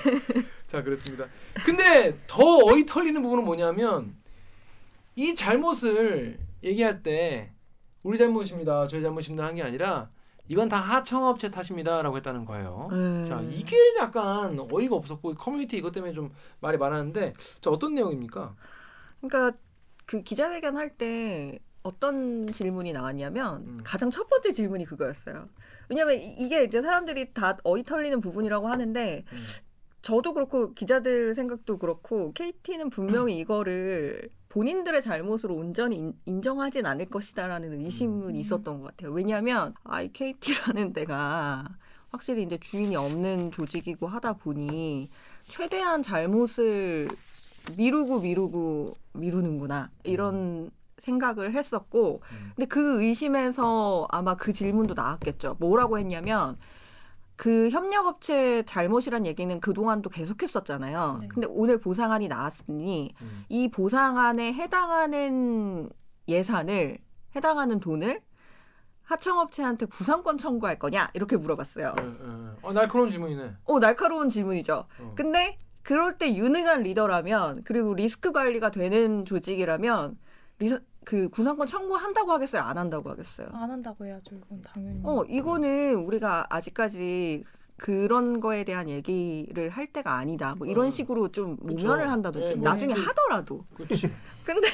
자 0.66 0.82
그렇습니다. 0.82 1.26
근데 1.64 2.12
더 2.26 2.42
어이 2.66 2.84
털리는 2.84 3.20
부분은 3.22 3.44
뭐냐면 3.44 4.14
이 5.14 5.34
잘못을 5.34 6.38
얘기할 6.64 7.02
때 7.02 7.52
우리 8.02 8.18
잘못입니다, 8.18 8.86
저희 8.88 9.02
잘못입니다 9.02 9.44
한 9.44 9.54
게 9.54 9.62
아니라 9.62 10.10
이건 10.48 10.68
다 10.68 10.76
하청업체 10.78 11.50
탓입니다라고 11.50 12.16
했다는 12.18 12.44
거예요. 12.44 12.88
음. 12.92 13.24
자 13.26 13.40
이게 13.42 13.76
약간 13.98 14.58
어이가 14.70 14.96
없었고 14.96 15.34
커뮤니티 15.34 15.76
이것 15.78 15.92
때문에 15.92 16.12
좀 16.12 16.30
말이 16.60 16.76
많았는데 16.78 17.34
자 17.60 17.70
어떤 17.70 17.94
내용입니까? 17.94 18.54
그러니까 19.20 19.56
그 20.06 20.22
기자회견 20.22 20.76
할 20.76 20.96
때 20.96 21.58
어떤 21.84 22.46
질문이 22.46 22.92
나왔냐면 22.92 23.62
음. 23.66 23.80
가장 23.82 24.08
첫 24.10 24.28
번째 24.28 24.52
질문이 24.52 24.84
그거였어요. 24.84 25.48
왜냐하면 25.88 26.14
이- 26.16 26.36
이게 26.38 26.62
이제 26.64 26.80
사람들이 26.80 27.32
다 27.34 27.56
어이 27.64 27.82
털리는 27.82 28.20
부분이라고 28.20 28.68
하는데 28.68 29.24
음. 29.32 29.38
저도 30.02 30.34
그렇고 30.34 30.74
기자들 30.74 31.34
생각도 31.34 31.78
그렇고 31.78 32.32
KT는 32.34 32.90
분명히 32.90 33.38
이거를 33.38 34.28
본인들의 34.52 35.00
잘못으로 35.00 35.54
온전히 35.54 35.96
인, 35.96 36.12
인정하진 36.26 36.84
않을 36.84 37.06
것이다라는 37.06 37.72
의심은 37.84 38.28
음. 38.28 38.36
있었던 38.36 38.82
것 38.82 38.88
같아요. 38.88 39.10
왜냐하면 39.10 39.74
아, 39.82 40.02
이 40.02 40.12
KT라는 40.12 40.92
데가 40.92 41.64
확실히 42.10 42.42
이제 42.42 42.58
주인이 42.58 42.94
없는 42.94 43.50
조직이고 43.50 44.06
하다 44.06 44.34
보니 44.34 45.08
최대한 45.48 46.02
잘못을 46.02 47.08
미루고 47.78 48.20
미루고 48.20 48.94
미루는구나 49.14 49.90
이런 50.04 50.70
생각을 50.98 51.54
했었고 51.54 52.20
음. 52.22 52.52
근데 52.54 52.66
그 52.66 53.02
의심에서 53.02 54.06
아마 54.10 54.34
그 54.34 54.52
질문도 54.52 54.92
나왔겠죠. 54.92 55.56
뭐라고 55.60 55.98
했냐면 55.98 56.58
그 57.42 57.70
협력업체 57.70 58.62
잘못이란 58.66 59.26
얘기는 59.26 59.58
그동안도 59.58 60.10
계속했었잖아요. 60.10 61.18
네. 61.22 61.26
근데 61.26 61.48
오늘 61.50 61.80
보상안이 61.80 62.28
나왔으니 62.28 63.16
음. 63.20 63.44
이 63.48 63.68
보상안에 63.68 64.52
해당하는 64.52 65.90
예산을 66.28 66.98
해당하는 67.34 67.80
돈을 67.80 68.20
하청업체한테 69.02 69.86
구상권 69.86 70.38
청구할 70.38 70.78
거냐 70.78 71.10
이렇게 71.14 71.36
물어봤어요. 71.36 71.96
예, 71.98 72.04
예. 72.04 72.50
어, 72.62 72.72
날카로운 72.72 73.10
질문이네. 73.10 73.54
어 73.64 73.80
날카로운 73.80 74.28
질문이죠. 74.28 74.84
어. 75.00 75.12
근데 75.16 75.58
그럴 75.82 76.18
때 76.18 76.36
유능한 76.36 76.84
리더라면 76.84 77.62
그리고 77.64 77.92
리스크 77.94 78.30
관리가 78.30 78.70
되는 78.70 79.24
조직이라면 79.24 80.16
리서, 80.60 80.78
그 81.04 81.28
구상권 81.30 81.66
청구한다고 81.66 82.32
하겠어요? 82.32 82.62
안 82.62 82.78
한다고 82.78 83.10
하겠어요? 83.10 83.48
안 83.52 83.70
한다고 83.70 84.06
해야죠. 84.06 84.36
이건 84.36 84.62
당연히. 84.62 85.00
어 85.04 85.24
이거는 85.24 85.96
우리가 85.96 86.46
아직까지 86.48 87.42
그런 87.76 88.38
거에 88.40 88.62
대한 88.64 88.88
얘기를 88.88 89.68
할 89.68 89.88
때가 89.88 90.14
아니다. 90.14 90.54
뭐 90.54 90.66
이런 90.68 90.86
어. 90.86 90.90
식으로 90.90 91.32
좀. 91.32 91.56
모면을 91.60 92.08
한다든지 92.10 92.52
예, 92.52 92.54
뭐 92.54 92.68
나중에 92.70 92.94
그- 92.94 93.00
하더라도 93.02 93.64
그렇지. 93.74 94.10
근데 94.46 94.68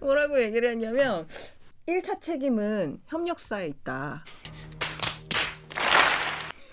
뭐라고 0.00 0.40
얘기를 0.40 0.70
했냐면 0.70 1.26
1차 1.88 2.20
책임은 2.20 3.00
협력사에 3.06 3.66
있다. 3.68 4.22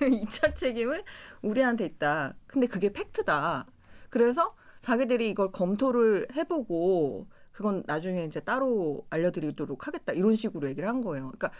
2차 0.00 0.56
책임은 0.56 1.02
우리한테 1.42 1.84
있다. 1.84 2.34
근데 2.46 2.66
그게 2.66 2.92
팩트다. 2.92 3.66
그래서 4.08 4.54
자기들이 4.80 5.28
이걸 5.30 5.52
검토를 5.52 6.28
해보고 6.34 7.26
그건 7.52 7.82
나중에 7.86 8.24
이제 8.24 8.40
따로 8.40 9.04
알려드리도록 9.10 9.86
하겠다. 9.86 10.12
이런 10.12 10.34
식으로 10.34 10.68
얘기를 10.68 10.88
한 10.88 11.00
거예요. 11.02 11.26
그러니까 11.26 11.50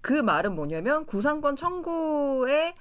그 0.00 0.12
말은 0.14 0.54
뭐냐면 0.54 1.04
구상권 1.06 1.56
청구의 1.56 2.74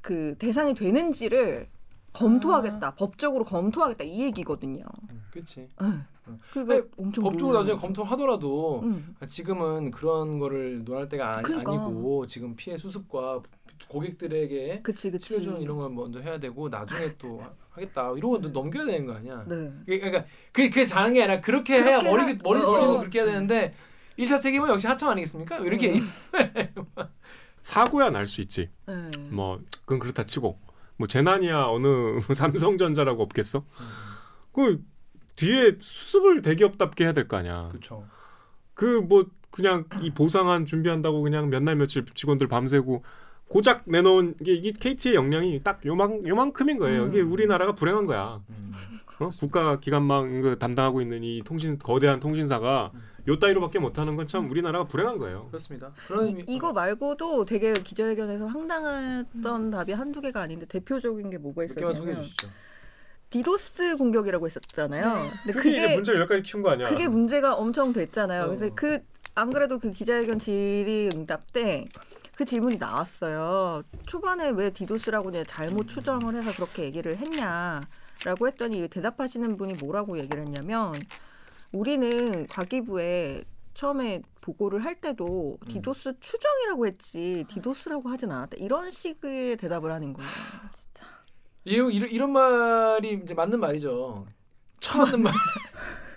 그 0.00 0.34
대상이 0.38 0.74
되는지를 0.74 1.68
검토하겠다. 2.12 2.94
법적으로 2.96 3.44
검토하겠다. 3.44 4.04
이 4.04 4.22
얘기거든요. 4.24 4.84
음, 5.10 5.22
그렇지. 5.30 5.68
응. 5.82 6.04
그거 6.52 6.82
엄청 6.96 7.24
법적으로 7.24 7.58
나중에. 7.60 7.78
검토하더라도 7.78 8.80
응. 8.84 9.14
지금은 9.28 9.90
그런 9.90 10.38
거를 10.38 10.84
논할 10.84 11.08
때가 11.08 11.36
아니, 11.36 11.42
그러니까. 11.42 11.72
아니고 11.72 12.26
지금 12.26 12.56
피해 12.56 12.76
수습과 12.76 13.42
고객들에게 13.88 14.80
그치 14.82 15.10
그치. 15.10 15.28
치료주는 15.28 15.60
이런 15.60 15.78
걸 15.78 15.90
먼저 15.90 16.20
해야 16.20 16.38
되고 16.38 16.68
나중에 16.68 17.14
또 17.18 17.42
하- 17.80 17.84
하겠다 17.84 18.12
이런 18.16 18.30
건 18.42 18.52
넘겨야 18.52 18.84
되는 18.86 19.06
거 19.06 19.14
아니야. 19.14 19.44
네. 19.46 19.70
그게- 19.80 19.98
그러니까 20.00 20.24
그게, 20.52 20.68
그게 20.68 20.84
잘하는 20.84 21.14
게 21.14 21.22
아니라 21.22 21.40
그렇게 21.40 21.74
해야 21.74 21.98
그렇게 22.00 22.10
머리 22.10 22.22
하- 22.22 22.38
머리 22.42 22.60
어. 22.60 22.64
돌리고 22.72 22.98
그렇게 22.98 23.18
해야 23.20 23.26
되는데 23.26 23.74
1차 24.18 24.40
책임은 24.40 24.68
역시 24.68 24.86
하청 24.86 25.10
아니겠습니까? 25.10 25.58
이렇게 25.58 25.94
음. 25.98 26.10
사고야 27.62 28.10
날 28.10 28.26
수 28.26 28.40
있지. 28.40 28.70
네. 28.86 29.10
뭐 29.30 29.60
그건 29.82 29.98
그렇다 29.98 30.24
치고 30.24 30.58
뭐 30.96 31.06
재난이야 31.08 31.64
어느 31.66 32.20
삼성전자라고 32.34 33.22
없겠어? 33.22 33.58
음, 33.58 33.86
그 34.52 34.82
뒤에 35.36 35.76
수습을 35.80 36.42
대기업답게 36.42 37.04
해야 37.04 37.12
될 37.12 37.28
거 37.28 37.36
아니야. 37.36 37.68
그렇죠. 37.70 38.06
그 38.74 39.02
뭐 39.02 39.26
그냥 39.50 39.84
이 40.00 40.10
보상안 40.10 40.64
준비한다고 40.64 41.22
그냥 41.22 41.50
몇 41.50 41.62
날 41.62 41.76
며칠 41.76 42.04
직원들 42.14 42.46
밤새고 42.48 43.02
고작 43.50 43.82
내놓은 43.86 44.36
이게, 44.40 44.54
이게 44.54 44.72
KT의 44.72 45.16
역량이 45.16 45.60
딱 45.64 45.84
요만 45.84 46.24
요만큼인 46.26 46.78
거예요. 46.78 47.02
음. 47.02 47.08
이게 47.08 47.20
우리나라가 47.20 47.74
불행한 47.74 48.06
거야. 48.06 48.40
음. 48.48 48.72
어? 49.18 49.28
국가 49.40 49.80
기관망 49.80 50.40
그 50.40 50.56
담당하고 50.58 51.02
있는 51.02 51.24
이 51.24 51.42
통신 51.44 51.76
거대한 51.76 52.20
통신사가 52.20 52.92
요 53.28 53.38
따위로밖에 53.38 53.80
못하는 53.80 54.14
건 54.16 54.26
참 54.28 54.48
우리나라가 54.48 54.84
불행한 54.84 55.18
거예요. 55.18 55.48
그렇습니다. 55.48 55.92
그런 56.06 56.26
의미 56.26 56.44
이, 56.46 56.58
거 56.60 56.72
말고도 56.72 57.44
되게 57.44 57.72
기자회견에서 57.72 58.46
황당했던 58.46 59.72
답이 59.72 59.92
한두 59.92 60.20
개가 60.20 60.40
아닌데 60.40 60.64
대표적인 60.66 61.28
게 61.30 61.36
뭐가 61.38 61.62
몇 61.62 61.74
개만 61.74 61.92
소개해 61.92 62.12
있었냐면 62.12 62.22
주시죠. 62.22 62.48
디도스 63.30 63.96
공격이라고 63.96 64.46
했었잖아요. 64.46 65.30
근데 65.44 65.58
그게, 65.58 65.94
문제 65.96 66.14
몇 66.14 66.28
가지 66.28 66.42
키운 66.42 66.62
거 66.62 66.70
아니야? 66.70 66.88
그게 66.88 67.08
문제가 67.08 67.54
엄청 67.54 67.92
됐잖아요. 67.92 68.44
어. 68.44 68.46
그래서 68.46 68.72
그 68.76 69.00
안 69.34 69.52
그래도 69.52 69.78
그 69.78 69.90
기자회견 69.90 70.38
질의응답 70.38 71.52
때 71.52 71.86
그 72.40 72.46
질문이 72.46 72.78
나왔어요. 72.78 73.82
초반에 74.06 74.48
왜 74.48 74.70
디도스라고 74.70 75.30
내가 75.30 75.44
잘못 75.44 75.88
추정을 75.88 76.34
해서 76.36 76.50
그렇게 76.52 76.84
얘기를 76.84 77.18
했냐라고 77.18 78.46
했더니 78.46 78.88
대답하시는 78.88 79.58
분이 79.58 79.74
뭐라고 79.82 80.18
얘기를 80.18 80.40
했냐면 80.40 80.94
우리는 81.70 82.46
과기부에 82.46 83.44
처음에 83.74 84.22
보고를 84.40 84.86
할 84.86 85.02
때도 85.02 85.58
음. 85.60 85.68
디도스 85.68 86.14
추정이라고 86.18 86.86
했지 86.86 87.44
디도스라고 87.50 88.08
하진 88.08 88.32
않았다. 88.32 88.56
이런 88.56 88.90
식의 88.90 89.58
대답을 89.58 89.92
하는 89.92 90.14
거예요. 90.14 90.30
진짜. 90.72 91.04
이, 91.66 91.74
이런, 91.74 92.08
이런 92.10 92.32
말이 92.32 93.20
이제 93.22 93.34
맞는 93.34 93.60
말이죠. 93.60 94.26
처맞는 94.80 95.24
말. 95.24 95.34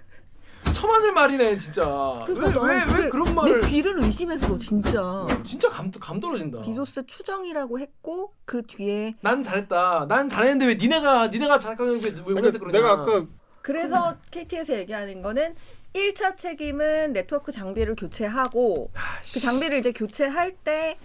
처맞을 0.84 1.14
말이네 1.14 1.56
진짜. 1.58 2.26
왜 2.28 2.34
그래서 2.34 2.60
왜난왜 2.62 3.10
그런 3.10 3.34
말을? 3.34 3.62
내 3.62 3.68
귀를 3.68 4.04
의심했어 4.04 4.58
진짜. 4.58 5.26
진짜 5.46 5.70
감, 5.70 5.90
감 5.92 6.20
떨어진다. 6.20 6.62
디도스 6.62 7.06
추정이라고 7.06 7.80
했고 7.80 8.34
그 8.44 8.62
뒤에 8.64 9.16
난 9.22 9.42
잘했다. 9.42 10.08
난 10.10 10.28
잘했는데 10.28 10.66
왜 10.66 10.74
니네가 10.76 11.28
니네가 11.28 11.58
잘했다고 11.58 11.90
왜, 11.90 12.00
왜 12.02 12.34
우리한테 12.34 12.60
그러냐? 12.60 12.78
내가 12.78 12.92
아까 12.92 13.26
그래서 13.62 14.18
KT에서 14.32 14.76
얘기하는 14.76 15.22
거는 15.22 15.56
1차 15.94 16.36
책임은 16.36 17.14
네트워크 17.14 17.54
장비를 17.54 17.96
교체하고 17.96 18.92
아, 18.94 19.22
그 19.34 19.40
장비를 19.40 19.78
이제 19.80 19.92
교체할 19.94 20.52
때 20.52 20.98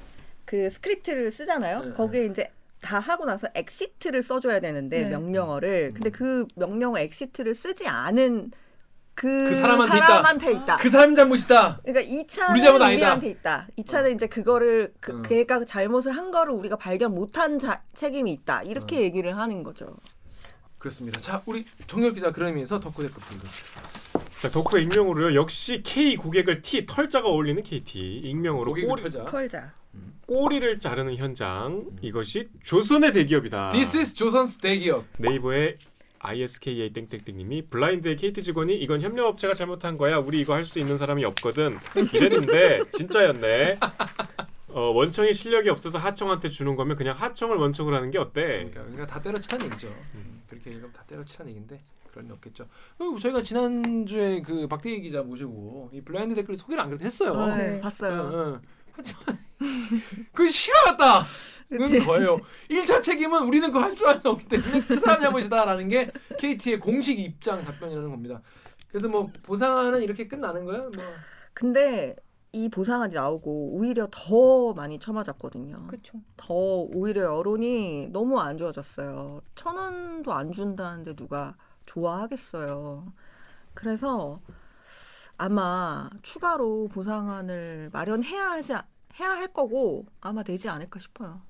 그 0.49 0.71
스크립트를 0.71 1.31
쓰잖아요. 1.31 1.85
네, 1.85 1.93
거기에 1.93 2.25
이제 2.25 2.51
다 2.81 2.99
하고 3.01 3.27
나서 3.27 3.49
exit를 3.55 4.23
써줘야 4.23 4.61
되는데 4.61 5.03
네. 5.05 5.11
명령어를 5.11 5.93
근데 5.93 6.09
그 6.09 6.47
명령어 6.55 6.99
exit를 7.01 7.55
쓰지 7.55 7.87
않은 7.87 8.51
그, 9.19 9.27
그 9.49 9.55
사람한테 9.55 9.97
있다. 9.97 10.07
사람한테 10.07 10.53
있다. 10.53 10.77
그 10.77 10.91
사람 10.91 11.17
잘못이다. 11.17 11.81
그러니까 11.85 12.15
2차는 12.15 12.51
우리 12.53 12.61
잘못 12.61 12.83
아니다. 12.83 12.87
우리한테 12.87 13.31
있다. 13.31 13.67
2차는 13.77 14.15
이제 14.15 14.29
그거를 14.29 14.95
그, 15.01 15.11
음. 15.11 15.23
걔가 15.23 15.65
잘못을 15.65 16.13
한 16.13 16.31
거를 16.31 16.55
우리가 16.55 16.77
발견 16.77 17.13
못한 17.13 17.59
자, 17.59 17.83
책임이 17.95 18.31
있다. 18.31 18.63
이렇게 18.63 18.99
음. 18.99 19.03
얘기를 19.03 19.37
하는 19.37 19.65
거죠. 19.65 19.97
그렇습니다. 20.79 21.19
자 21.19 21.43
우리 21.47 21.67
정렬 21.89 22.15
기자 22.15 22.31
그런 22.31 22.51
의미에서 22.51 22.79
덕후 22.79 23.03
댓글 23.03 23.21
읽어주시죠. 23.21 23.81
자, 24.41 24.51
덕후 24.53 24.79
익명으로요. 24.79 25.35
역시 25.35 25.83
K 25.83 26.15
고객을 26.15 26.63
T 26.63 26.87
털자가 26.87 27.29
어울리는 27.29 27.61
KT 27.61 28.21
익명으로 28.23 28.67
고객 28.71 28.87
꼬리, 28.87 29.03
털자. 29.03 29.25
털자. 29.25 29.73
꼬리를 30.29 30.79
자르는 30.79 31.17
현장 31.17 31.87
이것이 32.03 32.51
조선의 32.63 33.13
대기업이다. 33.15 33.71
This 33.71 33.97
is 33.97 34.15
조선's 34.15 34.59
대기업. 34.59 35.07
네이버의 35.17 35.79
ISKA 36.21 36.93
땡땡땡님이 36.93 37.63
블라인드의 37.71 38.17
KT 38.17 38.43
직원이 38.43 38.75
이건 38.75 39.01
협력업체가 39.03 39.55
잘못한 39.55 39.97
거야. 39.97 40.19
우리 40.19 40.41
이거 40.41 40.55
할 40.55 40.65
수 40.65 40.79
있는 40.79 40.99
사람이 40.99 41.25
없거든. 41.25 41.79
이랬는데 42.13 42.83
진짜였네. 42.93 43.79
어, 44.69 44.81
원청이 44.93 45.33
실력이 45.33 45.71
없어서 45.71 45.99
하청한테 45.99 46.49
주는 46.51 46.77
거면 46.77 46.97
그냥 46.97 47.17
하청을 47.17 47.57
원청으로 47.57 47.97
하는 47.97 48.11
게 48.11 48.19
어때? 48.19 48.43
그러니까, 48.71 48.83
그러니까 48.83 49.07
다 49.07 49.21
때려치란 49.23 49.65
얘기죠. 49.65 49.89
음, 50.15 50.43
그렇게 50.49 50.71
얘기하면 50.71 50.93
다 50.93 51.03
때려치란 51.07 51.49
얘기인데 51.49 51.79
그럴 52.11 52.27
리 52.27 52.33
없겠죠. 52.33 52.67
그리고 52.99 53.19
저희가 53.19 53.41
지난 53.43 54.05
주에 54.07 54.43
그 54.43 54.67
박대기 54.69 55.01
기자 55.03 55.23
모시고 55.23 55.91
이 55.93 56.01
블라인드 56.03 56.35
댓글 56.35 56.57
소개를 56.57 56.83
안 56.83 56.91
그래도 56.91 57.05
했어요. 57.07 57.47
네, 57.57 57.71
네. 57.75 57.81
봤어요. 57.81 58.31
응, 58.33 58.39
응. 58.55 58.61
하지만 58.99 59.39
그 60.33 60.49
싫어했다. 60.49 61.25
는 61.71 62.05
거예요. 62.07 62.39
1차 62.71 63.03
책임은 63.03 63.43
우리는 63.45 63.69
그거 63.69 63.81
할줄 63.81 64.07
알 64.07 64.19
수 64.19 64.31
없기 64.31 64.49
때문에 64.49 64.81
그 64.87 64.99
사람 64.99 65.21
잘못이다라는 65.21 65.89
게 65.89 66.11
KT의 66.39 66.81
공식 66.81 67.21
입장 67.21 67.63
답변이라는 67.65 68.11
겁니다. 68.11 68.41
그래서 68.89 69.09
뭐 69.09 69.31
보상은 69.43 70.01
이렇게 70.03 70.27
끝나는 70.27 70.65
거야? 70.65 70.79
뭐 70.79 70.93
근데 71.53 72.17
이 72.53 72.71
보상안이 72.71 73.15
나오고 73.15 73.75
오히려 73.75 74.09
더 74.11 74.73
많이 74.73 74.99
쳐맞았거든요. 74.99 75.89
그렇죠. 75.89 76.19
더 76.39 76.55
오히려 76.55 77.25
여론이 77.25 78.09
너무 78.13 78.41
안 78.41 78.57
좋아졌어요. 78.57 79.43
천 79.55 79.77
원도 79.77 80.33
안 80.33 80.51
준다는데 80.51 81.15
누가 81.17 81.55
좋아하겠어요. 81.85 83.13
그래서 83.75 84.41
아마 85.39 86.11
추가로 86.23 86.89
보상안을 86.93 87.91
마련해야 87.93 88.51
하지 88.51 88.75
않- 88.75 88.83
해야 89.21 89.31
할 89.31 89.49
거고 89.53 90.05
아마 90.21 90.43
되지 90.43 90.69
않을까 90.69 90.99
싶어요. 91.01 91.41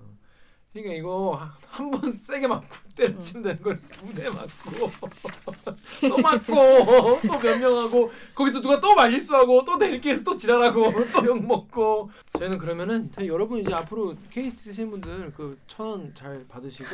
그러니까 0.74 0.95
이거 0.95 1.41
한 1.66 1.91
번 1.91 2.12
세게 2.12 2.47
맞고 2.47 2.66
때려치면 2.95 3.43
되는 3.43 3.62
걸 3.62 3.80
두 3.80 4.14
대 4.14 4.28
맞고 4.28 4.91
또 6.09 6.18
맞고 6.18 7.20
또 7.26 7.39
변명하고 7.41 8.12
거기서 8.34 8.61
누가 8.61 8.78
또 8.78 8.95
말실수하고 8.95 9.64
또 9.64 9.76
내리기에서 9.78 10.22
또 10.24 10.36
지랄하고 10.36 10.93
또 11.11 11.24
욕 11.26 11.43
먹고 11.45 12.11
저희는 12.39 12.59
그러면은 12.59 13.11
자, 13.11 13.26
여러분 13.26 13.59
이제 13.61 13.72
앞으로 13.72 14.14
KT 14.31 14.57
쓰시는 14.59 14.91
분들 14.91 15.32
그 15.32 15.57
천 15.66 15.86
원 15.89 16.14
잘 16.14 16.45
받으시고 16.47 16.86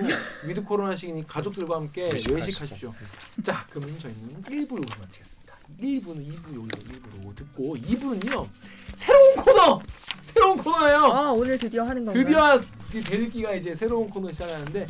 위드 0.47 0.63
코로나 0.63 0.95
시기니 0.95 1.27
가족들과 1.27 1.77
함께. 1.77 2.11
외식하십시오. 2.31 2.95
자 3.43 3.67
그러면 3.71 3.99
저희는 3.99 4.43
1부 4.45 4.77
여기서 4.79 5.01
마치겠습니다. 5.01 5.44
1부는 5.81 6.27
2부 6.27 6.57
여기서 6.57 6.83
1부로 6.89 7.35
듣고 7.37 7.77
2부는요 7.77 8.47
새로운 8.97 9.37
코너 9.37 9.81
새로운 10.23 10.57
코너예요. 10.59 10.99
아 10.99 11.31
오늘 11.31 11.59
드디어 11.59 11.85
하는 11.85 12.05
건가요? 12.05 12.25
드디어 12.25 12.59
그 12.91 13.01
대들기가 13.03 13.55
이제 13.55 13.75
새로운 13.75 14.09
코너 14.09 14.31
시작하는데 14.33 14.87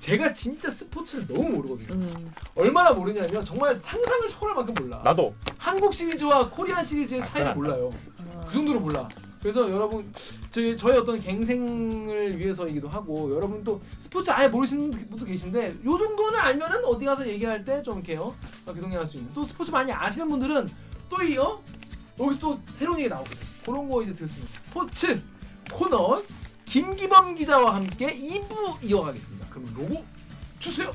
제가 0.00 0.32
진짜 0.32 0.70
스포츠를 0.70 1.26
너무 1.26 1.48
모르거든요. 1.50 1.94
음, 1.94 2.32
얼마나 2.54 2.92
모르냐면 2.92 3.44
정말 3.44 3.78
상상을 3.82 4.28
초월할 4.30 4.56
만큼 4.56 4.74
몰라. 4.80 5.00
나도 5.04 5.34
한국 5.58 5.92
시리즈와 5.92 6.48
코리안 6.50 6.84
시리즈의 6.84 7.24
차이를 7.24 7.50
아, 7.50 7.54
몰라요. 7.54 7.90
아, 8.34 8.40
그 8.46 8.52
정도로 8.52 8.80
몰라. 8.80 9.08
그래서 9.40 9.70
여러분 9.70 10.12
저희 10.50 10.76
저희 10.76 10.96
어떤 10.98 11.20
갱생을 11.20 12.38
위해서이기도 12.38 12.88
하고 12.88 13.34
여러분 13.34 13.62
또 13.64 13.80
스포츠 14.00 14.30
아예 14.30 14.48
모르시는 14.48 14.90
분도 14.90 15.24
계신데 15.24 15.76
요 15.84 15.98
정도는 15.98 16.38
알면은 16.38 16.84
어디 16.84 17.04
가서 17.04 17.26
얘기할 17.26 17.64
때 17.64 17.82
좀 17.82 17.98
이렇게요 17.98 18.34
어, 18.66 18.72
교동할 18.72 19.06
수 19.06 19.16
있는 19.16 19.32
또 19.34 19.44
스포츠 19.44 19.70
많이 19.70 19.92
아시는 19.92 20.28
분들은 20.28 20.68
또 21.08 21.22
이어 21.22 21.62
여기서 22.18 22.40
또 22.40 22.60
새로운 22.72 22.98
얘기 22.98 23.08
나오거든. 23.08 23.38
그런 23.64 23.88
거 23.88 24.02
이제 24.02 24.12
들을 24.12 24.28
수 24.28 24.36
있는 24.36 24.48
스포츠 24.50 25.22
코너 25.72 26.20
김기범 26.64 27.34
기자와 27.36 27.76
함께 27.76 28.08
2부 28.16 28.82
이어가겠습니다. 28.82 29.46
그럼 29.48 29.66
로고 29.76 30.04
주세요. 30.58 30.92